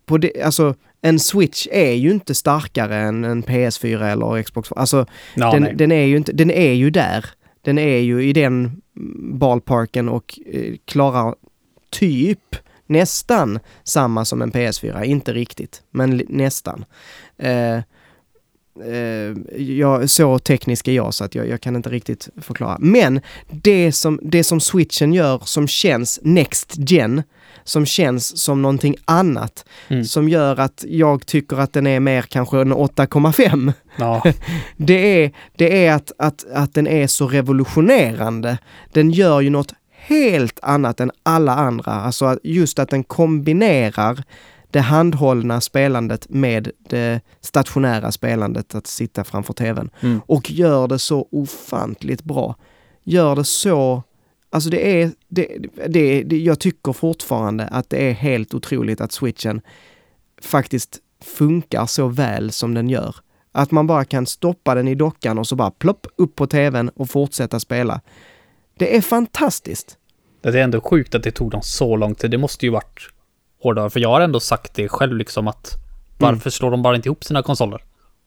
[0.06, 4.72] på det, alltså, en switch är ju inte starkare än en PS4 eller Xbox.
[4.72, 5.06] Alltså,
[5.36, 7.24] no, den, den, är ju inte, den är ju där.
[7.62, 8.82] Den är ju i den
[9.38, 11.34] ballparken och eh, klarar
[11.90, 12.56] typ
[12.86, 15.02] nästan samma som en PS4.
[15.02, 16.84] Inte riktigt, men nästan.
[17.38, 17.78] Eh,
[18.80, 22.76] eh, jag, så teknisk är jag så att jag, jag, kan inte riktigt förklara.
[22.80, 23.20] Men
[23.50, 27.22] det som, det som switchen gör som känns next gen,
[27.64, 30.04] som känns som någonting annat, mm.
[30.04, 33.72] som gör att jag tycker att den är mer kanske en 8,5.
[33.96, 34.22] Ja.
[34.76, 38.58] det är, det är att, att, att den är så revolutionerande.
[38.92, 41.92] Den gör ju något helt annat än alla andra.
[41.92, 44.24] Alltså just att den kombinerar
[44.72, 49.90] det handhållna spelandet med det stationära spelandet, att sitta framför tvn.
[50.00, 50.20] Mm.
[50.26, 52.56] Och gör det så ofantligt bra.
[53.04, 54.02] Gör det så
[54.50, 55.58] Alltså det är, det,
[55.88, 59.60] det, det, jag tycker fortfarande att det är helt otroligt att switchen
[60.42, 63.16] faktiskt funkar så väl som den gör.
[63.52, 66.88] Att man bara kan stoppa den i dockan och så bara plopp upp på tvn
[66.88, 68.00] och fortsätta spela.
[68.78, 69.96] Det är fantastiskt.
[70.40, 72.30] Det är ändå sjukt att det tog dem så lång tid.
[72.30, 73.00] Det måste ju varit
[73.62, 73.90] hårdare.
[73.90, 75.72] För jag har ändå sagt det själv liksom att
[76.18, 76.50] varför mm.
[76.50, 77.80] slår de bara inte ihop sina konsoler?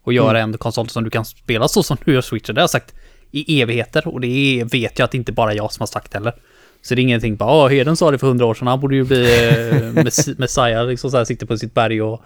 [0.04, 0.52] Och gör mm.
[0.52, 2.48] en konsol som du kan spela så som du gör Switch.
[2.48, 2.94] Det har jag sagt
[3.32, 6.34] i evigheter och det vet jag att det inte bara jag som har sagt heller.
[6.82, 8.96] Så det är ingenting bara, åh, Heden sa det för hundra år sedan, han borde
[8.96, 12.22] ju bli eh, Messiah, liksom så här, sitter på sitt berg och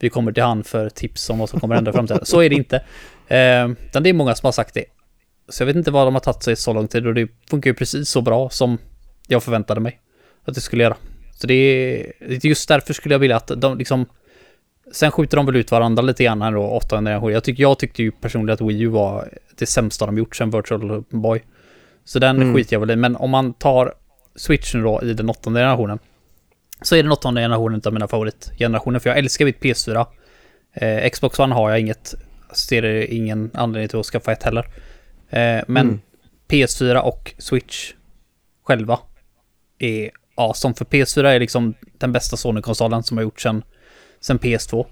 [0.00, 2.26] vi kommer till han för tips om vad som kommer hända i framtiden.
[2.26, 2.76] Så är det inte.
[3.28, 4.84] Eh, utan det är många som har sagt det.
[5.48, 7.70] Så jag vet inte vad de har tagit sig så lång tid och det funkar
[7.70, 8.78] ju precis så bra som
[9.26, 10.00] jag förväntade mig
[10.44, 10.96] att det skulle göra.
[11.44, 14.06] Så det är just därför skulle jag vilja att de liksom
[14.92, 17.32] Sen skjuter de väl ut varandra lite grann här då, 800 generation.
[17.32, 19.28] Jag, tyck, jag tyckte ju personligen att Wii U var
[19.58, 21.42] det sämsta de gjort sen Virtual Boy.
[22.04, 22.54] Så den mm.
[22.54, 22.96] skiter jag väl i.
[22.96, 23.94] Men om man tar
[24.36, 25.98] Switchen då i den åttonde generationen.
[26.82, 28.98] Så är den åttonde generationen av mina favoritgenerationer.
[28.98, 30.06] För jag älskar mitt PS4.
[30.72, 32.14] Eh, Xbox One har jag inget.
[32.52, 34.66] Ser ingen anledning till att skaffa ett heller.
[35.30, 36.00] Eh, men mm.
[36.48, 37.92] PS4 och Switch
[38.62, 38.98] själva
[39.78, 40.74] är awesome.
[40.74, 43.62] För PS4 är liksom den bästa Sony-konsolen som har gjorts sedan,
[44.20, 44.86] sedan PS2.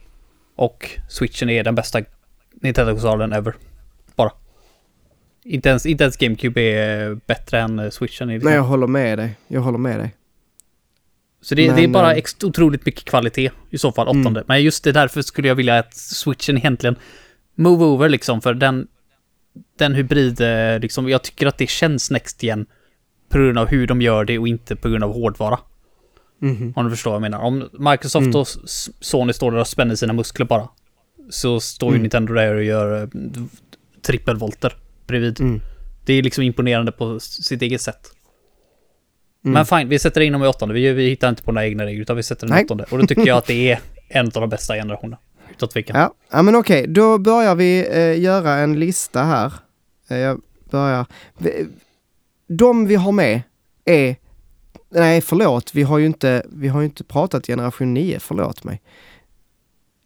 [0.57, 2.01] Och Switchen är den bästa
[2.55, 3.55] Nintendo-konsolen ever.
[4.17, 4.31] Bara.
[5.45, 8.29] Inte ens, inte ens GameCube är bättre än eh, Switchen.
[8.29, 8.49] Liksom.
[8.51, 9.37] Nej, jag håller med dig.
[9.49, 10.15] Jag håller med dig.
[11.41, 14.31] Så det, Men, det är bara eh, ex- otroligt mycket kvalitet i så fall, åttonde.
[14.41, 14.45] Mm.
[14.49, 16.97] Men just det därför skulle jag vilja att switchen egentligen
[17.55, 18.87] move over liksom, för den,
[19.79, 20.41] den hybrid,
[20.83, 22.67] liksom, jag tycker att det känns next igen
[23.33, 25.59] på grund av hur de gör det och inte på grund av hårdvara.
[26.39, 26.73] Mhm.
[26.77, 27.39] Om du förstår vad jag menar.
[27.39, 28.41] Om Microsoft Mm.
[28.41, 28.47] och
[29.01, 30.69] Sony står där och spänner sina muskler bara,
[31.31, 32.03] så står ju Mm.
[32.03, 33.09] Nintendo där och gör eh,
[34.03, 34.77] trippelvolter
[35.07, 35.41] bredvid.
[35.41, 35.61] Mm.
[36.05, 38.07] Det är liksom imponerande på sitt eget sätt.
[39.45, 39.55] Mm.
[39.55, 40.75] Men fine, vi sätter in dem i åttonde.
[40.75, 42.85] Vi, vi hittar inte på några egna regler, utan vi sätter den i åttonde.
[42.91, 45.19] Och då tycker jag att det är en av de bästa generationerna.
[45.51, 46.01] Utan tvekan.
[46.01, 49.53] Ja, ja men okej, då börjar vi eh, göra en lista här.
[50.09, 51.07] Eh, jag börjar.
[51.39, 51.67] Vi-
[52.59, 53.43] De vi har med
[53.85, 54.17] är...
[54.91, 58.81] Nej, förlåt, vi har ju inte, vi har ju inte pratat generation 9, förlåt mig.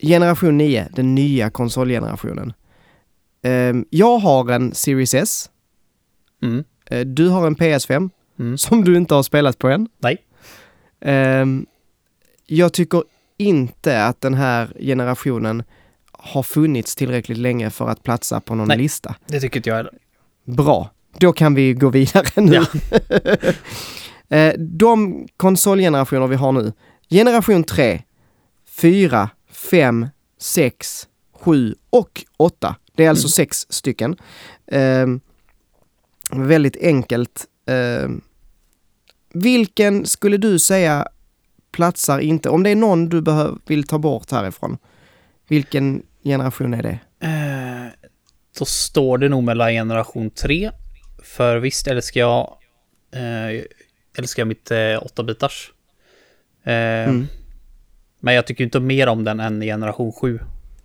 [0.03, 2.53] Generation 9, den nya konsolgenerationen.
[3.43, 5.51] Ehm, jag har en Series S,
[6.43, 6.65] Mm.
[6.91, 8.59] Eh, du har en PS5 Mm.
[8.59, 9.89] som du inte har spelat på än.
[9.99, 10.17] Nej.
[11.01, 11.67] Ehm,
[12.47, 13.03] jag tycker
[13.37, 15.63] inte att den här generationen
[16.13, 18.79] har funnits tillräckligt länge för att platsa på någon Nej.
[18.79, 19.15] lista.
[19.27, 19.93] Det tycker inte jag heller.
[20.45, 20.91] Bra,
[21.21, 22.55] då kan vi gå vidare nu.
[22.55, 22.67] Ja.
[24.29, 26.73] Eh, De konsolgenerationer vi har nu,
[27.11, 28.03] generation 3,
[28.81, 30.07] 4, 5,
[30.41, 32.77] 6, 7 och 8.
[32.95, 33.31] Det är alltså Mm.
[33.31, 34.17] sex stycken.
[34.73, 35.21] Ehm,
[36.33, 37.45] väldigt enkelt.
[37.67, 38.21] Ehm,
[39.35, 41.07] vilken skulle du säga
[41.73, 44.79] platsar inte, om det är någon du behöv, vill ta bort härifrån,
[45.49, 46.99] vilken generation är det?
[47.27, 48.09] Eh,
[48.59, 50.71] då står det nog mellan generation 3.
[51.27, 52.57] För visst älskar jag,
[53.15, 53.63] eh,
[54.19, 55.71] älskar jag mitt eh, 8-bitars.
[56.65, 56.73] Eh,
[57.09, 57.27] Mm.
[58.21, 60.41] Men jag tycker inte mer om den än generation 7.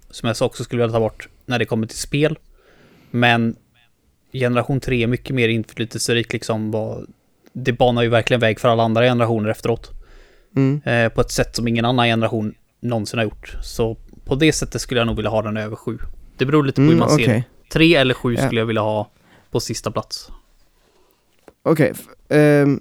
[0.10, 2.38] Som jag också skulle vilja ta bort när det kommer till spel.
[3.12, 3.56] Men
[4.34, 6.72] generation 3 är mycket mer inflytelserik liksom.
[6.72, 7.12] Vad,
[7.54, 9.92] det banar ju verkligen väg för alla andra generationer efteråt.
[10.56, 10.82] Mm.
[10.86, 13.58] Eh, på ett sätt som ingen annan generation någonsin har gjort.
[13.62, 15.98] Så på det sättet skulle jag nog vilja ha den över 7.
[16.38, 17.28] Det beror lite på hur Mm, man ser okej.
[17.64, 17.70] det.
[17.74, 18.46] 3 eller 7 Ja.
[18.46, 19.10] skulle jag vilja ha
[19.52, 20.30] på sista plats.
[21.64, 21.92] Okej.
[21.94, 22.80] f- ehm,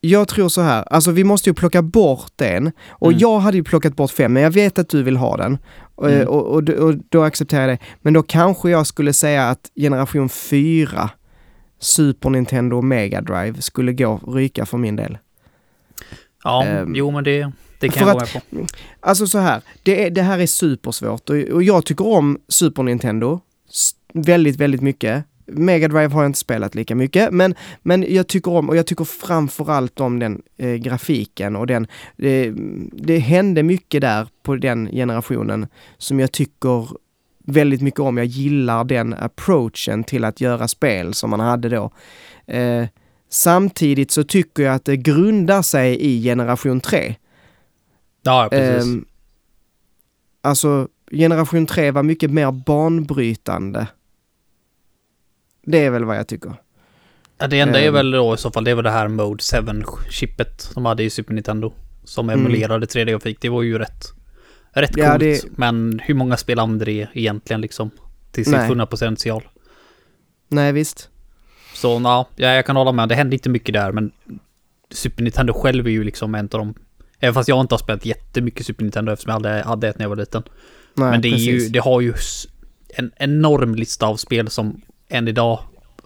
[0.00, 2.72] jag tror så här, alltså vi måste ju plocka bort en.
[2.88, 3.18] Och Mm.
[3.20, 5.58] jag hade ju plockat bort fem, men jag vet att du vill ha den.
[5.94, 6.28] Och, Mm.
[6.28, 7.78] och, och, och då accepterar jag det.
[8.02, 11.10] Men då kanske jag skulle säga att generation 4,
[11.78, 15.18] Super Nintendo och Mega Drive skulle gå ryka för min del.
[16.44, 18.66] Ja, Ehm, jo men det, det kan jag gå på.
[19.00, 22.82] Alltså så här, det, är, det här är supersvårt och, och jag tycker om Super
[22.82, 23.40] Nintendo
[24.14, 25.24] väldigt, väldigt mycket.
[25.48, 28.86] Mega Drive har jag inte spelat lika mycket, men, men jag tycker om, och jag
[28.86, 31.86] tycker framförallt om den eh, grafiken och den,
[32.16, 32.52] det,
[32.92, 35.66] det hände mycket där på den generationen
[35.98, 36.88] som jag tycker
[37.44, 38.16] väldigt mycket om.
[38.16, 41.90] Jag gillar den approachen till att göra spel som man hade då.
[42.46, 42.86] Eh,
[43.28, 47.14] samtidigt så tycker jag att det grundar sig i generation 3.
[48.22, 48.84] Ja, precis.
[48.84, 49.04] Ehm,
[50.42, 53.86] alltså, generation 3 var mycket mer banbrytande.
[55.70, 56.52] Det är väl vad jag tycker.
[57.38, 59.42] ja, det enda är ehm, väl då i så fall, det var det här Mode
[59.42, 61.72] 7-chippet de hade i Super Nintendo.
[62.04, 62.40] Som Mm.
[62.46, 63.38] emulerade 3D-grafik.
[63.40, 64.04] Det var ju rätt,
[64.72, 65.20] rätt Ja, coolt.
[65.20, 67.90] det- Men hur många spel använder det egentligen liksom?
[68.32, 69.42] Till sin fulla potential.
[70.48, 71.08] Nej, visst.
[71.74, 73.08] Så ja, jag kan hålla med.
[73.08, 74.10] Det hände inte mycket där, men
[74.90, 76.74] Super Nintendo själv är ju liksom en av de...
[77.20, 80.04] Även fast jag inte har spelat jättemycket Super Nintendo eftersom jag hade, hade ett när
[80.04, 80.42] jag var liten.
[80.94, 82.14] Nej, men det, är ju, det har ju
[82.88, 85.60] en enorm lista av spel som än idag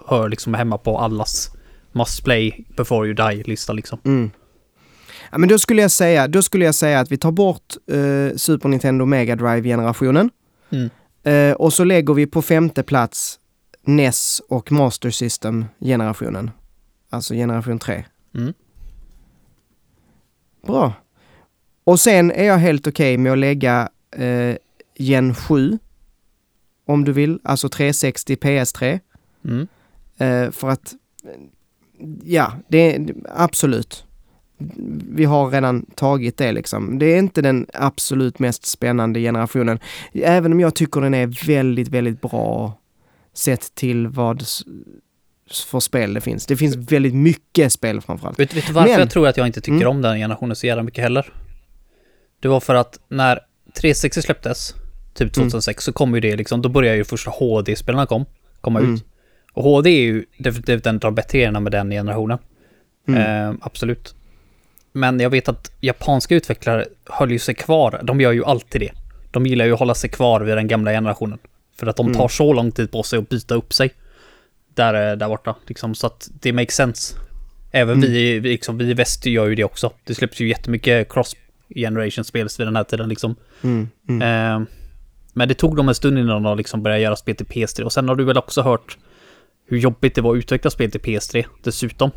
[0.07, 1.51] hör liksom hemma på allas
[1.93, 3.99] must play before you die-lista liksom.
[4.05, 4.31] Mm.
[5.31, 8.37] Ja, men då skulle jag säga, då skulle jag säga att vi tar bort eh,
[8.37, 10.31] Super Nintendo Mega Drive-generationen.
[10.71, 10.91] Mm.
[11.23, 13.39] Eh, och så lägger vi på femte plats
[13.87, 16.51] NES och Master System-generationen.
[17.11, 18.05] Alltså generation 3.
[18.35, 18.53] Mm.
[20.67, 20.93] Bra.
[21.85, 24.57] Och sen är jag helt okej med att lägga eh,
[24.97, 25.79] Gen 7.
[26.93, 29.01] Om du vill, alltså 360 PS3.
[29.45, 29.67] Mm.
[30.19, 30.93] Eh, för att,
[32.25, 34.05] ja, det är absolut.
[35.11, 36.99] Vi har redan tagit det liksom.
[36.99, 39.79] Det är inte den absolut mest spännande generationen.
[40.13, 42.79] Även om jag tycker den är väldigt, väldigt bra
[43.35, 44.43] sett till vad
[45.71, 46.47] för spel det finns.
[46.47, 48.39] Det finns väldigt mycket spel framförallt.
[48.39, 49.89] Vet, vet du varför Men- jag tror att jag inte tycker Mm.
[49.89, 51.33] om den generationen så jävla mycket heller?
[52.41, 53.41] Det var för att när
[53.81, 54.75] 360 släpptes,
[55.15, 55.49] typ Mm.
[55.51, 58.25] 2006, så kom ju det liksom, då började ju första HD-spelarna kom,
[58.61, 58.95] komma Mm.
[58.95, 59.05] ut.
[59.53, 62.39] Och HD är ju definitivt en av de bättre grejerna med den generationen.
[63.09, 63.49] Mm.
[63.51, 64.15] Eh, absolut.
[64.93, 68.01] Men jag vet att japanska utvecklare höll ju sig kvar.
[68.03, 68.91] De gör ju alltid det.
[69.31, 71.39] De gillar ju att hålla sig kvar vid den gamla generationen.
[71.77, 72.19] För att de Mm.
[72.19, 73.91] tar så lång tid på sig att byta upp sig.
[74.75, 75.55] Där, eh, där borta.
[75.67, 77.15] Liksom, så att det makes sense.
[77.71, 78.13] Även Mm.
[78.13, 79.93] vi, vi, liksom, vi i väst gör ju det också.
[80.05, 81.37] Det släpps ju jättemycket cross
[81.75, 83.37] generation spels vid den här tiden liksom.
[83.63, 84.23] Mm, mm.
[84.63, 84.69] Eh,
[85.33, 87.83] men det tog dem en stund innan de liksom började göra spel till PS3.
[87.83, 88.99] Och sen har du väl också hört
[89.67, 92.11] hur jobbigt det var att utveckla spel till PS3 dessutom.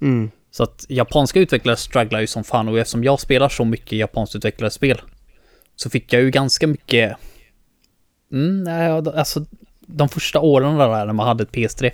[0.00, 0.30] Mm.
[0.50, 4.36] Så att japanska utvecklare strugglar ju som fan och eftersom jag spelar så mycket japanskt
[4.36, 5.00] utvecklade spel
[5.76, 7.16] så fick jag ju ganska mycket...
[8.32, 8.68] Mm,
[9.16, 9.44] alltså
[9.80, 11.90] de första åren där när man hade ett PS3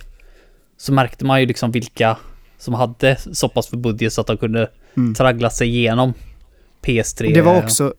[0.77, 2.17] så märkte man ju liksom vilka
[2.57, 5.13] som hade så pass för budget så att de kunde Mm.
[5.13, 6.13] traggla sig igenom
[6.81, 7.33] PS3.
[7.33, 7.93] Det var också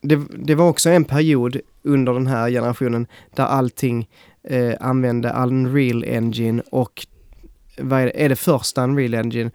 [0.00, 3.06] det, det var också en period under den här generationen
[3.36, 4.08] där allting
[4.48, 7.06] eh, använde Unreal Engine och
[7.78, 9.50] vad är det, är det första Unreal Engine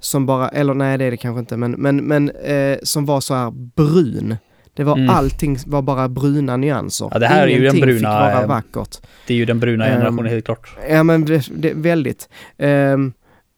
[0.00, 3.20] som bara, eller nej det är det kanske inte, men, men, men eh, som var
[3.20, 4.36] så här brun.
[4.74, 5.10] Det var Mm.
[5.10, 7.08] allting var bara bruna nyanser.
[7.12, 8.98] Ja, det här är ju den Ingenting bruna, fick vara eh, vackert.
[9.26, 10.76] Det är ju den bruna Ehm, generationen helt klart.
[10.90, 12.28] Ja men det, det, väldigt.
[12.58, 13.12] Ehm,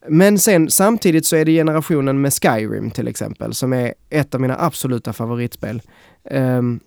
[0.07, 4.41] men sen samtidigt så är det generationen med Skyrim till exempel som är ett av
[4.41, 5.81] mina absoluta favoritspel.
[6.29, 6.79] Ehm,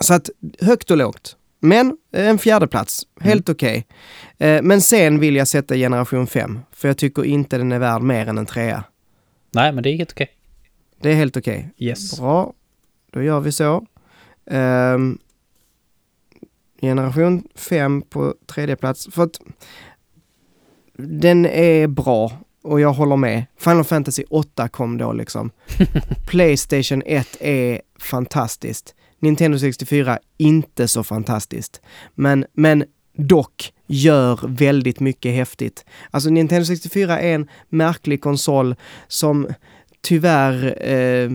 [0.00, 0.30] så att
[0.60, 1.36] högt och lågt.
[1.60, 3.86] Men eh, en fjärde plats, helt okej.
[4.38, 8.02] Eh, men sen vill jag sätta generation 5, för jag tycker inte den är värd
[8.02, 8.84] mer än en trea.
[9.50, 10.30] Nej, men det är helt okej.
[11.00, 11.70] Det är helt okej.
[11.78, 12.18] Yes.
[12.20, 12.52] Bra,
[13.10, 13.86] då gör vi så.
[14.46, 15.18] Ehm,
[16.80, 19.08] generation 5 på tredje plats.
[19.10, 19.40] För att
[20.96, 22.32] den är bra
[22.62, 23.44] och jag håller med.
[23.58, 25.50] Final Fantasy 8 kom då liksom.
[26.26, 28.94] Playstation 1 är fantastiskt.
[29.22, 31.80] Nintendo 64 inte så fantastiskt.
[32.14, 32.84] Men, men
[33.16, 35.84] dock gör väldigt mycket häftigt.
[36.10, 38.74] Alltså Nintendo 64 är en märklig konsol
[39.08, 39.48] som
[40.00, 41.30] tyvärr eh,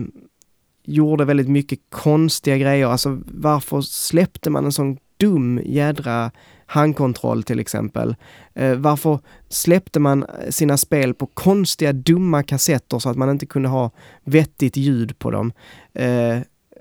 [0.84, 2.86] gjorde väldigt mycket konstiga grejer.
[2.86, 6.30] Alltså varför släppte man en sån dum jädra
[6.66, 8.16] handkontroll till exempel?
[8.54, 13.68] Eh, varför släppte man sina spel på konstiga dumma kassetter så att man inte kunde
[13.68, 13.90] ha
[14.24, 15.52] vettigt ljud på dem?
[15.94, 16.38] Eh,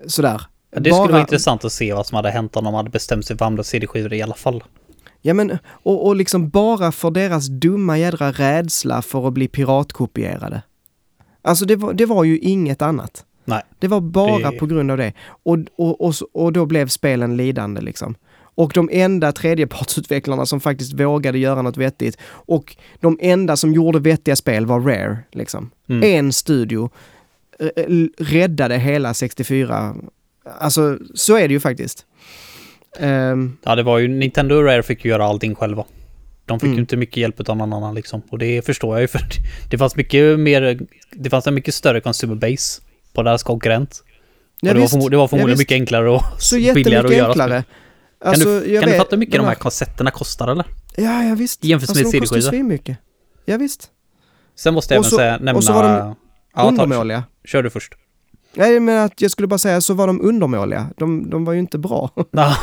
[0.07, 0.41] sådär.
[0.79, 3.25] Det skulle Bara- vara intressant att se vad som hade hänt om de hade bestämt
[3.25, 4.63] sig för andra CD-skivor i alla fall.
[5.21, 10.61] Ja men, och, och liksom bara för deras dumma jädra rädsla för att bli piratkopierade.
[11.41, 13.25] Alltså det var, det var ju inget annat.
[13.45, 13.61] Nej.
[13.79, 15.13] Det var bara Det- på grund av det.
[15.27, 18.15] Och, och, och, och då blev spelen lidande liksom.
[18.39, 23.99] Och de enda tredjepartsutvecklarna som faktiskt vågade göra något vettigt och de enda som gjorde
[23.99, 25.69] vettiga spel var Rare liksom.
[25.89, 26.03] Mm.
[26.03, 26.89] En studio
[27.59, 29.95] eh, eh, räddade hela 64.
[30.59, 32.05] Alltså så är det ju faktiskt.
[32.99, 35.85] Ehm, Ja, det var ju Nintendo och Rare fick ju göra allting själva.
[36.45, 36.75] De fick Mm.
[36.77, 38.21] ju inte mycket hjälp av någon annan liksom.
[38.29, 39.21] Och det förstår jag ju för
[39.69, 40.79] det fanns mycket mer,
[41.11, 42.81] det fanns en mycket större consumer base
[43.13, 44.03] på deras konkurrent.
[44.61, 44.93] ja, det, visst.
[44.93, 45.59] var det var Ja, förmodligen visst.
[45.69, 47.27] mycket enklare och Så billigare att göra.
[47.27, 47.63] enklare.
[48.21, 49.55] Kan Alltså, du, jag kan du vet- fatta hur mycket de här här...
[49.55, 50.65] kassetterna kostar eller?
[50.95, 51.63] Ja, ja visst.
[51.63, 52.49] Jämfört med alltså, de CD-skivor.
[52.49, 52.97] svinmycket.
[53.45, 53.89] Ja, visst.
[54.55, 55.53] Sen måste jag Och även så- säga, nämna...
[55.53, 56.15] och så var de
[56.55, 57.23] ja, undermåliga.
[57.45, 57.93] kör du först.
[58.53, 60.87] Nej, men att jag skulle bara säga så var de undermåliga.
[60.97, 62.55] De, de var ju inte bra Ja.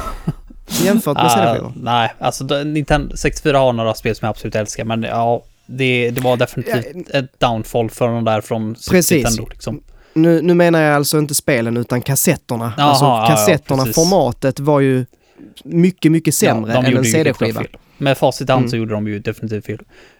[0.84, 1.72] jämfört med Ah, CD-skivor.
[1.76, 6.20] nej, alltså Nintendo 64 har några spel som jag absolut älskar, men ja, det, det
[6.20, 9.10] var definitivt ett downfall för de där från Precis.
[9.24, 9.46] Nintendo.
[9.50, 9.80] Liksom.
[10.14, 12.72] Nu, nu menar jag alltså inte spelen utan kassetterna.
[12.76, 13.94] Jaha, alltså ja, ja, kassetterna, precis.
[13.94, 15.06] formatet var ju
[15.64, 17.62] mycket, mycket sämre Ja, än en CD-skiva.
[17.98, 18.70] Med facit i hand Mm.
[18.70, 19.78] så gjorde de ju definitivt fel.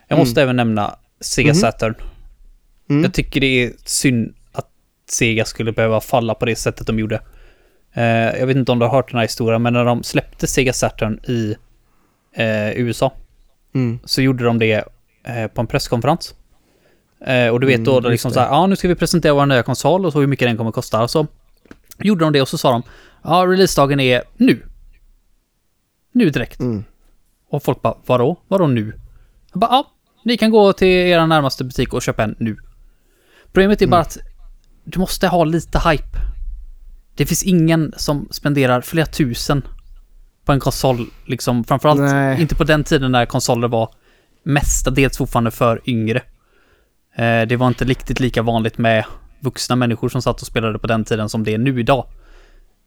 [0.08, 0.26] Jag Mm.
[0.26, 1.54] måste även nämna Sega Mhm.
[1.60, 1.94] Saturn.
[2.90, 3.02] Mm.
[3.02, 4.34] Jag tycker det är synd
[5.06, 7.20] Sega skulle behöva falla på det sättet de gjorde.
[7.92, 8.04] Eh,
[8.38, 10.72] jag vet inte om du har hört den här historien, men när de släppte Sega
[10.72, 11.56] Saturn i
[12.32, 13.12] eh, USA
[13.74, 13.98] Mm.
[14.04, 14.84] så gjorde de det
[15.24, 16.34] eh, på en presskonferens.
[17.26, 19.34] Eh, och du vet då, Mm, då liksom så här, ja nu ska vi presentera
[19.34, 21.08] vår nya konsol och så hur mycket den kommer kosta.
[21.08, 21.26] Så
[21.98, 22.82] gjorde de det och så sa de,
[23.24, 24.62] ja releasedagen är nu.
[26.12, 26.60] Nu direkt.
[26.60, 26.84] Mm.
[27.48, 28.36] Och folk bara, vadå?
[28.48, 28.92] Vadå nu?
[29.52, 29.92] Jag bara, ja,
[30.24, 32.56] ni kan gå till er närmaste butik och köpa en nu.
[33.46, 34.18] Problemet är bara att
[34.84, 36.18] du måste ha lite hype.
[37.16, 39.62] Det finns ingen som spenderar flera tusen
[40.44, 42.40] på en konsol, liksom framförallt Nej.
[42.40, 43.88] inte på den tiden när konsoler var
[44.42, 46.22] mestadels fortfarande för yngre.
[47.16, 49.04] Eh, det var inte riktigt lika vanligt med
[49.40, 52.06] vuxna människor som satt och spelade på den tiden som det är nu idag.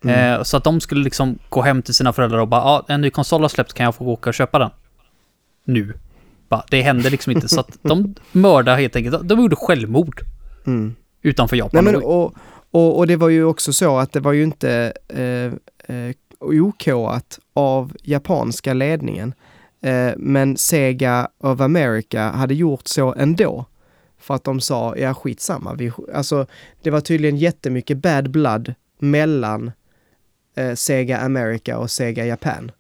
[0.06, 3.02] Eh, så att de skulle liksom gå hem till sina föräldrar och bara, ja, en
[3.02, 4.70] ny konsol har släppts, kan jag få åka och köpa den?
[5.66, 5.94] Nu.
[6.50, 9.30] Bara, det händer liksom inte, så att de mördar helt enkelt.
[9.30, 10.22] De gjorde självmord
[10.68, 10.96] Mm.
[11.22, 11.84] Utanför Japan.
[11.84, 12.36] Nej, men, och,
[12.72, 17.40] och, och det var ju också så att det var ju inte eh, eh, okoat
[17.54, 19.34] av japanska ledningen.
[19.82, 23.66] Eh, men Sega of America hade gjort så ändå.
[24.20, 25.74] för att de sa, ja skitsamma.
[25.74, 26.46] Vi, alltså,
[26.82, 29.72] det var tydligen jättemycket bad blood mellan
[30.56, 32.72] eh, Sega America och Sega Japan.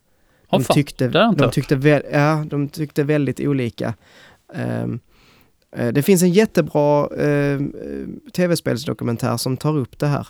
[0.49, 3.93] Ja, De tyckte, de tyckte, ja, de tyckte väldigt olika.
[4.53, 4.87] Eh,
[5.93, 7.59] det finns en jättebra eh,
[8.35, 10.27] tv-spelsdokumentär som tar upp det här.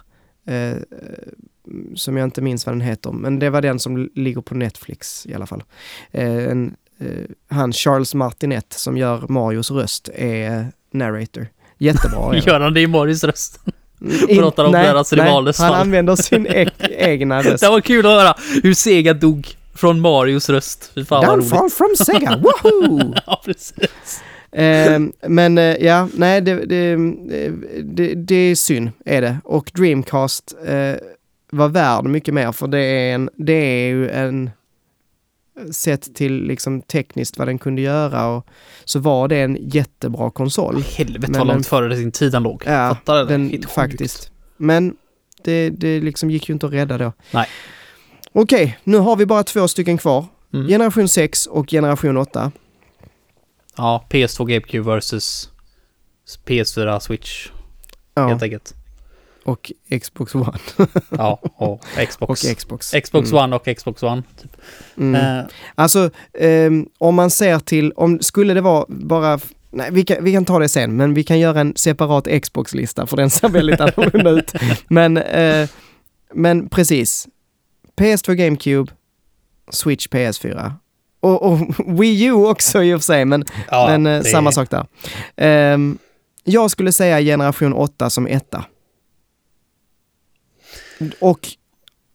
[0.48, 0.78] Eh, eh,
[1.96, 5.26] som jag inte minns vad den heter, men det var den som ligger på Netflix
[5.26, 5.64] i alla fall.
[6.12, 7.08] Eh, en, eh,
[7.50, 11.48] han Charles Martinet som gör Marios röst är narrator.
[11.78, 12.36] Jättebra.
[12.46, 13.60] Gör han det i Morris röst?
[14.28, 17.64] In- pratar om deras rivalers Han använder sin e- egna röst.
[17.64, 20.92] Det var kul att höra hur Sega dog från Marios röst.
[20.96, 21.26] Fy fan.
[21.26, 23.14] Downfall from Sega, woho!
[23.26, 24.22] Ja, precis.
[24.52, 26.96] Ehm, men eh, ja, nej, det, det,
[27.84, 29.38] det, det är synd, är det.
[29.44, 30.96] Och Dreamcast eh,
[31.52, 34.50] var värd mycket mer, för det är, en, det är ju en...
[35.72, 38.48] Sett till liksom tekniskt vad den kunde göra och
[38.86, 40.76] så var det en jättebra konsol.
[40.98, 42.64] Helvete Men vad den- långt före sin tid den låg.
[42.66, 43.72] Ja, Fattar den sjukt.
[43.72, 44.32] faktiskt.
[44.58, 44.96] Men
[45.44, 47.14] det, det liksom gick ju inte att rädda då.
[47.32, 47.48] Nej.
[48.32, 50.26] Okej, nu har vi bara två stycken kvar.
[50.54, 50.68] Mm.
[50.68, 52.52] Generation 6 och generation 8.
[53.78, 55.50] Ja, PS2 GameCube versus
[56.46, 57.50] PS4 Switch
[58.16, 58.74] Ja, helt enkelt.
[59.44, 59.72] och
[60.02, 60.54] Xbox One.
[61.10, 62.42] Ja, och Och Xbox.
[62.42, 62.92] Xbox.
[63.04, 63.44] Xbox Mm.
[63.44, 64.24] One och Xbox One.
[64.42, 64.58] Typ.
[64.98, 65.16] Mm.
[65.40, 66.10] Eh, Alltså,
[66.40, 69.40] ehm, om man ser till, om skulle det vara bara,
[69.72, 73.08] nej vi kan, vi kan ta det sen, men vi kan göra en separat Xbox-lista
[73.08, 74.54] för den ser väldigt annorlunda ut.
[74.88, 75.70] Men, eh,
[76.34, 77.28] men precis.
[77.96, 78.92] PS2 GameCube,
[79.72, 80.72] Switch PS4.
[81.28, 81.60] Och, och
[82.04, 84.86] Wii U också i och för sig, men, ja, men eh, det- samma sak där.
[85.38, 85.98] Ehm,
[86.44, 88.66] jag skulle säga generation 8 som etta.
[91.20, 91.48] Och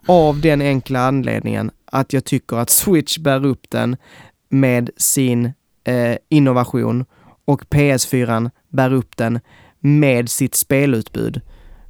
[0.07, 3.97] av den enkla anledningen att jag tycker att Switch bär upp den
[4.49, 5.53] med sin
[5.85, 7.05] eh, innovation
[7.45, 9.41] och PS4 bär upp den
[9.81, 11.41] med sitt spelutbud.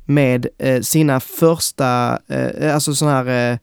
[0.04, 3.58] Med eh, sina första, eh, alltså sådana här, eh,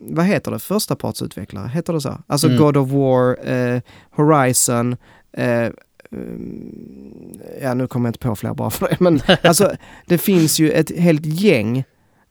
[0.00, 2.18] vad heter det, första partsutvecklare, heter det så?
[2.26, 2.58] Alltså Mm.
[2.58, 3.80] God of War, eh,
[4.10, 4.96] Horizon,
[5.32, 5.68] eh,
[6.12, 9.72] mm, ja nu kommer jag inte på fler bara för det, men alltså
[10.06, 11.84] det finns ju ett helt gäng,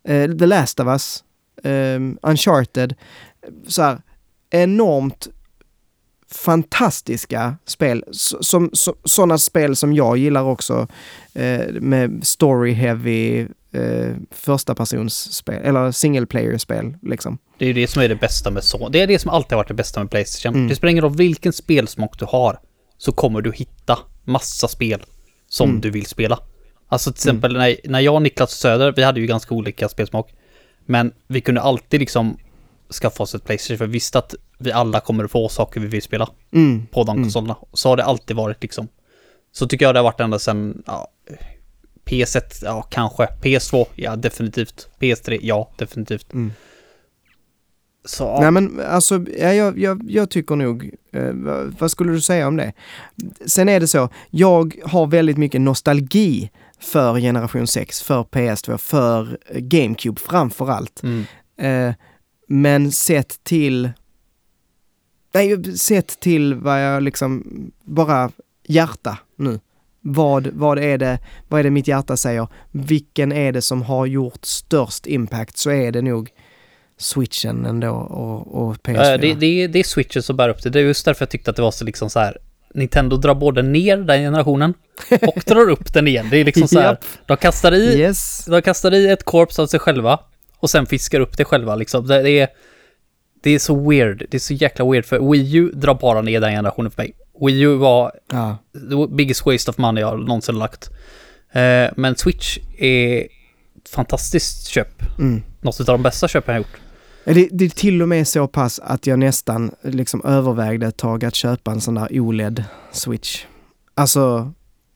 [0.08, 1.24] eh, The Last of Us,
[1.64, 2.96] eh, Uncharted,
[3.68, 4.02] så här
[4.50, 5.28] enormt
[6.32, 8.70] fantastiska spel, som,
[9.04, 10.88] sådana spel som jag gillar också,
[11.34, 17.38] eh, med story-heavy eh, första persons spel eller single player-spel liksom.
[17.58, 18.90] Det är ju det som är det bästa med så.
[18.90, 20.56] Det är det som alltid har varit det bästa med Playstation.
[20.56, 20.68] Mm.
[20.68, 22.60] Det spelar ingen roll vilken spelsmak du har.
[22.98, 25.04] Så kommer du hitta massa spel
[25.50, 25.82] som Mm.
[25.82, 26.40] du vill spela.
[26.90, 30.34] Alltså till exempel när, när jag och Niklas Söder, vi hade ju ganska olika spelsmak.
[30.86, 32.38] Men vi kunde alltid liksom
[33.02, 36.02] skaffa oss ett Playstation för vi visste att vi alla kommer få saker vi vill
[36.02, 36.88] spela Mm.
[36.88, 37.24] på de Mm.
[37.24, 37.56] konsolerna.
[37.74, 38.88] Så har det alltid varit liksom.
[39.52, 41.08] Så tycker jag det har varit ända sedan, ja,
[42.08, 43.28] PS1, ja kanske.
[43.42, 44.90] PS2, ja definitivt.
[45.00, 46.34] PS3, ja definitivt.
[46.34, 46.52] Mm.
[48.06, 48.42] Så.
[48.42, 51.32] Nej men alltså, ja, jag, jag, jag tycker nog, eh,
[51.80, 52.74] vad, skulle du säga om det?
[53.46, 59.38] Sen är det så, jag har väldigt mycket nostalgi för generation 6, för PS2, för
[59.54, 61.04] GameCube framför allt.
[61.04, 61.26] Mm.
[61.58, 61.96] Eh,
[62.48, 63.92] men sett till,
[65.34, 67.44] nej, sett till vad jag liksom,
[67.84, 68.32] bara
[68.68, 69.60] hjärta nu.
[70.10, 72.48] Vad, vad, är det, vad är det mitt hjärta säger?
[72.72, 76.30] Vilken är det som har gjort störst impact så är det nog
[76.98, 79.04] switchen ändå och, och PS4.
[79.12, 80.70] Ja, det, det, är- det är switchen som bär upp det.
[80.70, 82.38] Det är just därför jag tyckte att det var så liksom så här.
[82.74, 84.74] Nintendo drar både ner den generationen
[85.22, 86.28] och drar upp den igen.
[86.32, 86.88] Det är liksom så här.
[86.90, 87.06] Japp.
[87.26, 88.46] De kastar i, Yes.
[88.46, 90.20] de kastar i ett korps av sig själva
[90.60, 92.08] och sen fiskar upp det själva liksom.
[92.08, 92.48] Det, det är,
[93.44, 94.24] det är så weird.
[94.30, 97.14] Det är så jäkla weird för Wii U drar bara ner den generationen för mig.
[97.42, 98.58] Wii U var Ja.
[98.74, 100.90] the biggest waste of money jag någonsin lagt.
[101.52, 105.20] Eh, men Switch är ett fantastiskt köp.
[105.20, 105.44] Mm.
[105.62, 106.80] Något av de bästa köpen jag gjort.
[107.26, 111.26] Det, det är till och med så pass att jag nästan liksom övervägde ett tag
[111.26, 113.44] att köpa en sån där OLED-switch.
[113.96, 114.54] Alltså,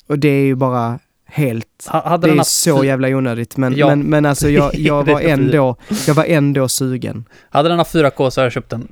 [0.07, 1.67] och det är ju bara helt...
[1.87, 3.87] Ha- Det är haft så jävla onödigt men, Ja.
[3.87, 5.75] men, men alltså jag, jag, var ändå,
[6.07, 7.25] jag var ändå sugen.
[7.49, 8.87] Hade den haft 4K så hade jag köpt den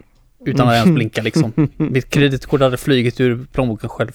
[0.46, 0.96] utan att ens Mm.
[0.96, 1.54] blinka liksom.
[1.78, 4.12] Mitt kreditkort hade flugit ur plånboken själv.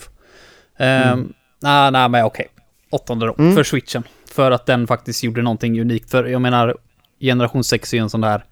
[0.79, 1.19] Mm.
[1.19, 2.47] Um, nej, nej, men okej.
[2.91, 3.55] Åttonde då, Mm.
[3.55, 4.03] för switchen.
[4.33, 6.11] För att den faktiskt gjorde någonting unikt.
[6.11, 6.77] För jag menar,
[7.21, 8.45] generation 6 är ju en sån där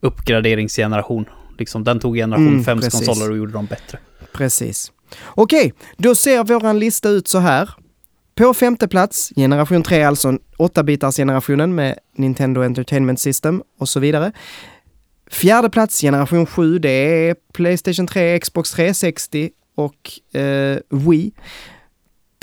[0.00, 1.24] uppgraderingsgeneration.
[1.58, 3.06] Liksom, den tog generation Mm, 5 precis.
[3.06, 3.98] konsoler och gjorde dem bättre.
[4.32, 4.92] Precis.
[5.24, 7.70] Okej, då ser våran lista ut så här.
[8.34, 14.32] På femte plats, generation 3, alltså 8-bitars generationen med Nintendo Entertainment System och så vidare.
[15.30, 21.32] Fjärde plats, generation 7, det är Playstation 3, Xbox 360 och eh, Wii.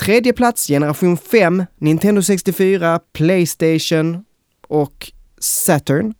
[0.01, 4.25] Tredje plats, generation 5, Nintendo 64, Playstation
[4.67, 6.13] och Saturn.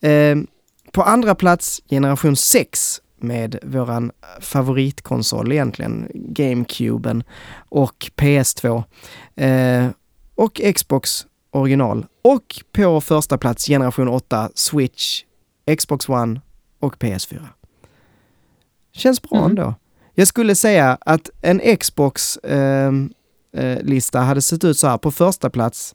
[0.00, 0.36] Eh,
[0.92, 7.22] på andra plats, generation 6, med våran favoritkonsol egentligen, GameCuben
[7.68, 8.82] och PS2.
[9.36, 9.88] Eh,
[10.34, 12.06] och Xbox original.
[12.22, 15.22] Och på första plats generation 8, Switch,
[15.76, 16.40] Xbox One
[16.80, 17.46] och PS4.
[18.92, 19.50] Känns bra Mm.
[19.50, 19.74] ändå.
[20.14, 22.92] Jag skulle säga att en Xbox eh,
[23.52, 24.98] eh, hade sett ut så här.
[24.98, 25.94] På första plats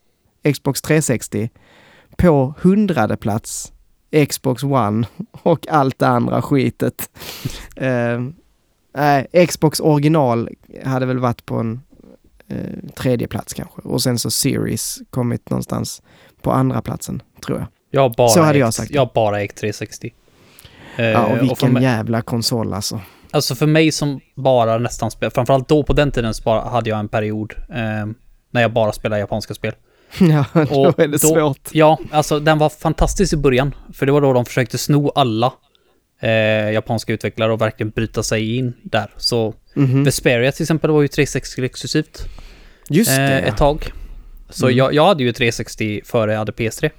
[0.54, 1.50] Xbox 360.
[2.18, 3.74] På hundrade plats
[4.30, 7.10] Xbox One och allt det andra skitet.
[7.78, 8.22] Eh,
[8.98, 10.50] Nej, Xbox original
[10.86, 11.82] hade väl varit på en
[12.48, 13.82] eh, tredje plats kanske.
[13.82, 16.02] Och sen så Series kommit någonstans
[16.42, 17.68] på andra platsen, tror jag.
[17.96, 18.91] Jag bara Så hade jag sagt.
[18.91, 20.14] Jag bara ägt 360.
[20.98, 23.02] Eh, Ja, och för vilken mig, jävla konsol alltså.
[23.32, 26.89] Alltså för mig som bara nästan spel, framförallt då på den tiden så bara hade
[26.89, 27.76] jag en period eh,
[28.52, 29.74] när jag bara spelade japanska spel.
[30.20, 31.70] ja, då Och är det då- svårt.
[31.72, 33.76] Ja, alltså den var fantastisk i början.
[33.93, 35.54] För det var då de försökte sno alla
[36.22, 36.30] eh,
[36.72, 39.10] japanska utvecklare och verkligen bryta sig in där.
[39.18, 40.04] Så Mhm.
[40.04, 42.26] Vesperia till exempel var ju 360 exklusivt
[42.89, 43.91] Just eh, ett tag.
[44.50, 44.78] Så Mm.
[44.78, 46.89] jag, jag hade ju 360 före jag hade PS3.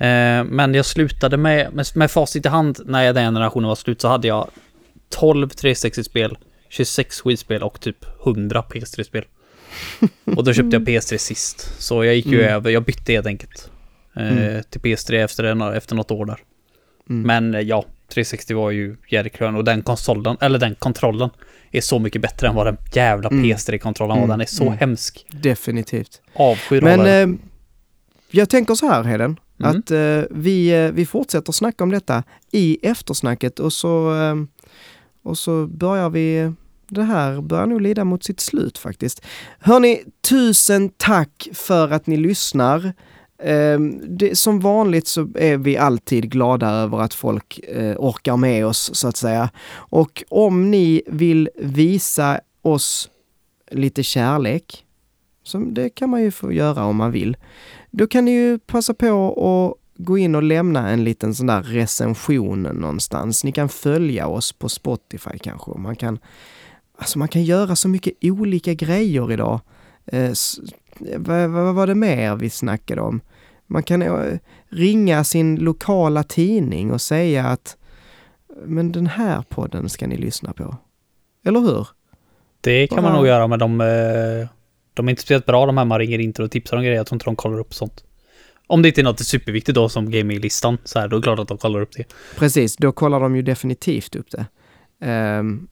[0.00, 4.00] Eh, men jag slutade med, med, med facit i hand när den generationen var slut
[4.00, 4.50] så hade jag
[5.08, 6.38] 12 360-spel,
[6.68, 7.96] 26 Wii-spel och typ
[8.26, 9.24] 100 PS3-spel.
[10.36, 11.72] Och då köpte jag PS3 sist.
[11.82, 12.54] Så jag gick ju Mm.
[12.54, 13.70] över, jag bytte helt enkelt.
[14.16, 14.62] Eh, Mm.
[14.70, 16.38] Till PS3 efter, en, efter något år där.
[17.10, 17.22] Mm.
[17.26, 18.96] Men eh, ja, 360 var ju
[19.38, 21.30] skön och den konsolen, eller den kontrollen,
[21.72, 23.44] är så mycket bättre än vad den jävla Mm.
[23.44, 24.24] PS3-kontrollen var.
[24.24, 24.28] Mm.
[24.28, 24.78] Den är så Mm.
[24.78, 25.26] hemsk.
[25.30, 26.20] Definitivt.
[26.34, 27.00] Avskyr Men
[27.32, 27.36] eh,
[28.30, 29.78] jag tänker så här Heden, Mm.
[29.78, 34.34] att eh, vi, eh, vi fortsätter snacka om detta i eftersnacket och så, eh,
[35.22, 36.52] och så börjar vi,
[36.88, 39.22] det här börjar nog lida mot sitt slut faktiskt.
[39.58, 42.92] Hörni, tusen tack för att ni lyssnar.
[43.42, 48.66] Eh, det, som vanligt så är vi alltid glada över att folk eh, orkar med
[48.66, 49.50] oss så att säga.
[49.72, 53.10] Och om ni vill visa oss
[53.70, 54.84] lite kärlek,
[55.42, 57.36] som det kan man ju få göra om man vill,
[57.90, 61.62] då kan ni ju passa på att gå in och lämna en liten sån där
[61.62, 63.44] recension någonstans.
[63.44, 65.70] Ni kan följa oss på Spotify kanske.
[65.78, 66.18] Man kan,
[66.98, 69.60] alltså man kan göra så mycket olika grejer idag.
[70.06, 70.32] Eh,
[71.16, 73.20] vad, vad var det mer vi snackade om?
[73.66, 74.38] Man kan eh,
[74.68, 77.76] ringa sin lokala tidning och säga att
[78.64, 80.76] men den här podden ska ni lyssna på.
[81.44, 81.88] Eller hur?
[82.60, 83.80] Det kan man nog göra med de...
[83.80, 84.48] eh,
[84.94, 86.96] de är inte speciellt bra de här man ringer inte och tipsar om grejer.
[86.96, 88.04] Jag tror inte de kollar upp sånt.
[88.66, 91.38] Om det inte är något superviktigt då som gaminglistan, så här, då är det klart
[91.38, 92.04] att de kollar upp det.
[92.36, 94.46] Precis, då kollar de ju definitivt upp det.
[95.38, 95.68] Um,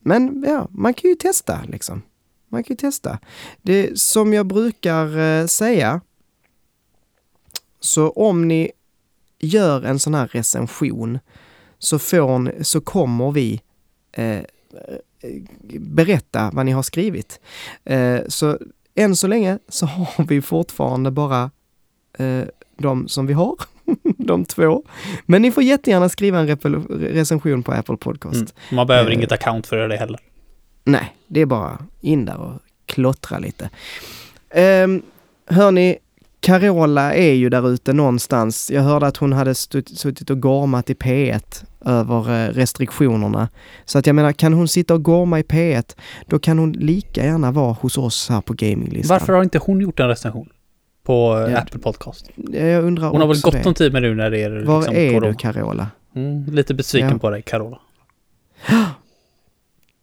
[0.00, 2.02] men ja, man kan ju testa liksom.
[2.48, 3.18] Man kan ju testa.
[3.62, 6.00] Det som jag brukar uh, säga,
[7.80, 8.70] så om ni
[9.38, 11.18] gör en sån här recension
[11.78, 13.60] så, får ni, så kommer vi
[14.12, 14.40] eh,
[15.80, 17.40] berätta vad ni har skrivit.
[17.84, 18.58] Eh, så
[18.94, 19.86] än så länge så
[20.16, 21.50] har vi fortfarande bara
[22.18, 22.42] eh,
[22.78, 23.54] de som vi har,
[24.18, 24.82] de två.
[25.26, 26.56] Men ni får jättegärna skriva en
[27.00, 28.34] recension på Apple Podcast.
[28.34, 28.76] Mm.
[28.76, 29.16] Man behöver Eh.
[29.16, 30.20] inget account för det heller.
[30.84, 33.70] Nej, det är bara in där och klottra lite.
[34.84, 35.02] Um,
[35.46, 35.98] hörni,
[36.46, 38.70] Carola är ju där ute någonstans.
[38.70, 43.48] Jag hörde att hon hade suttit och gormat i P1 över eh, restriktionerna.
[43.84, 45.96] Så att jag menar, kan hon sitta och gorma i P1,
[46.26, 49.14] då kan hon lika gärna vara hos oss här på gaminglistan.
[49.14, 50.48] Varför har inte hon gjort en recension?
[51.04, 51.58] På eh, Ja.
[51.58, 52.30] Apple Podcast.
[52.52, 54.96] Jag undrar Hon har väl gott om tid med nu när det är Var liksom
[54.96, 55.86] är du Carola?
[56.16, 57.18] Mm, lite besviken Ja.
[57.18, 57.78] på dig, Carola.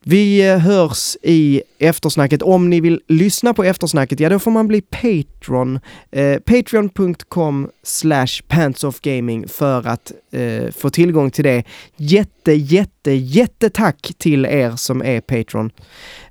[0.06, 2.42] Vi eh, hörs i eftersnacket.
[2.42, 5.80] Om ni vill lyssna på eftersnacket, ja då får man bli Patreon.
[6.12, 11.64] Eh, Patreon.com slash pantsofgaming för att eh, få tillgång till det.
[11.98, 15.72] Jätte, jätte, jättetack till er som är Patreon.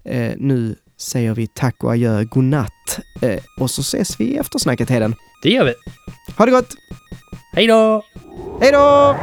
[0.05, 3.01] Eh, nu säger vi tack och adjö, godnatt.
[3.23, 5.15] Eh, och så ses vi i eftersnacket, Heden.
[5.43, 5.75] Det gör vi.
[6.37, 6.75] Ha det gott!
[7.53, 8.03] Hej då!
[8.61, 9.17] Hej då!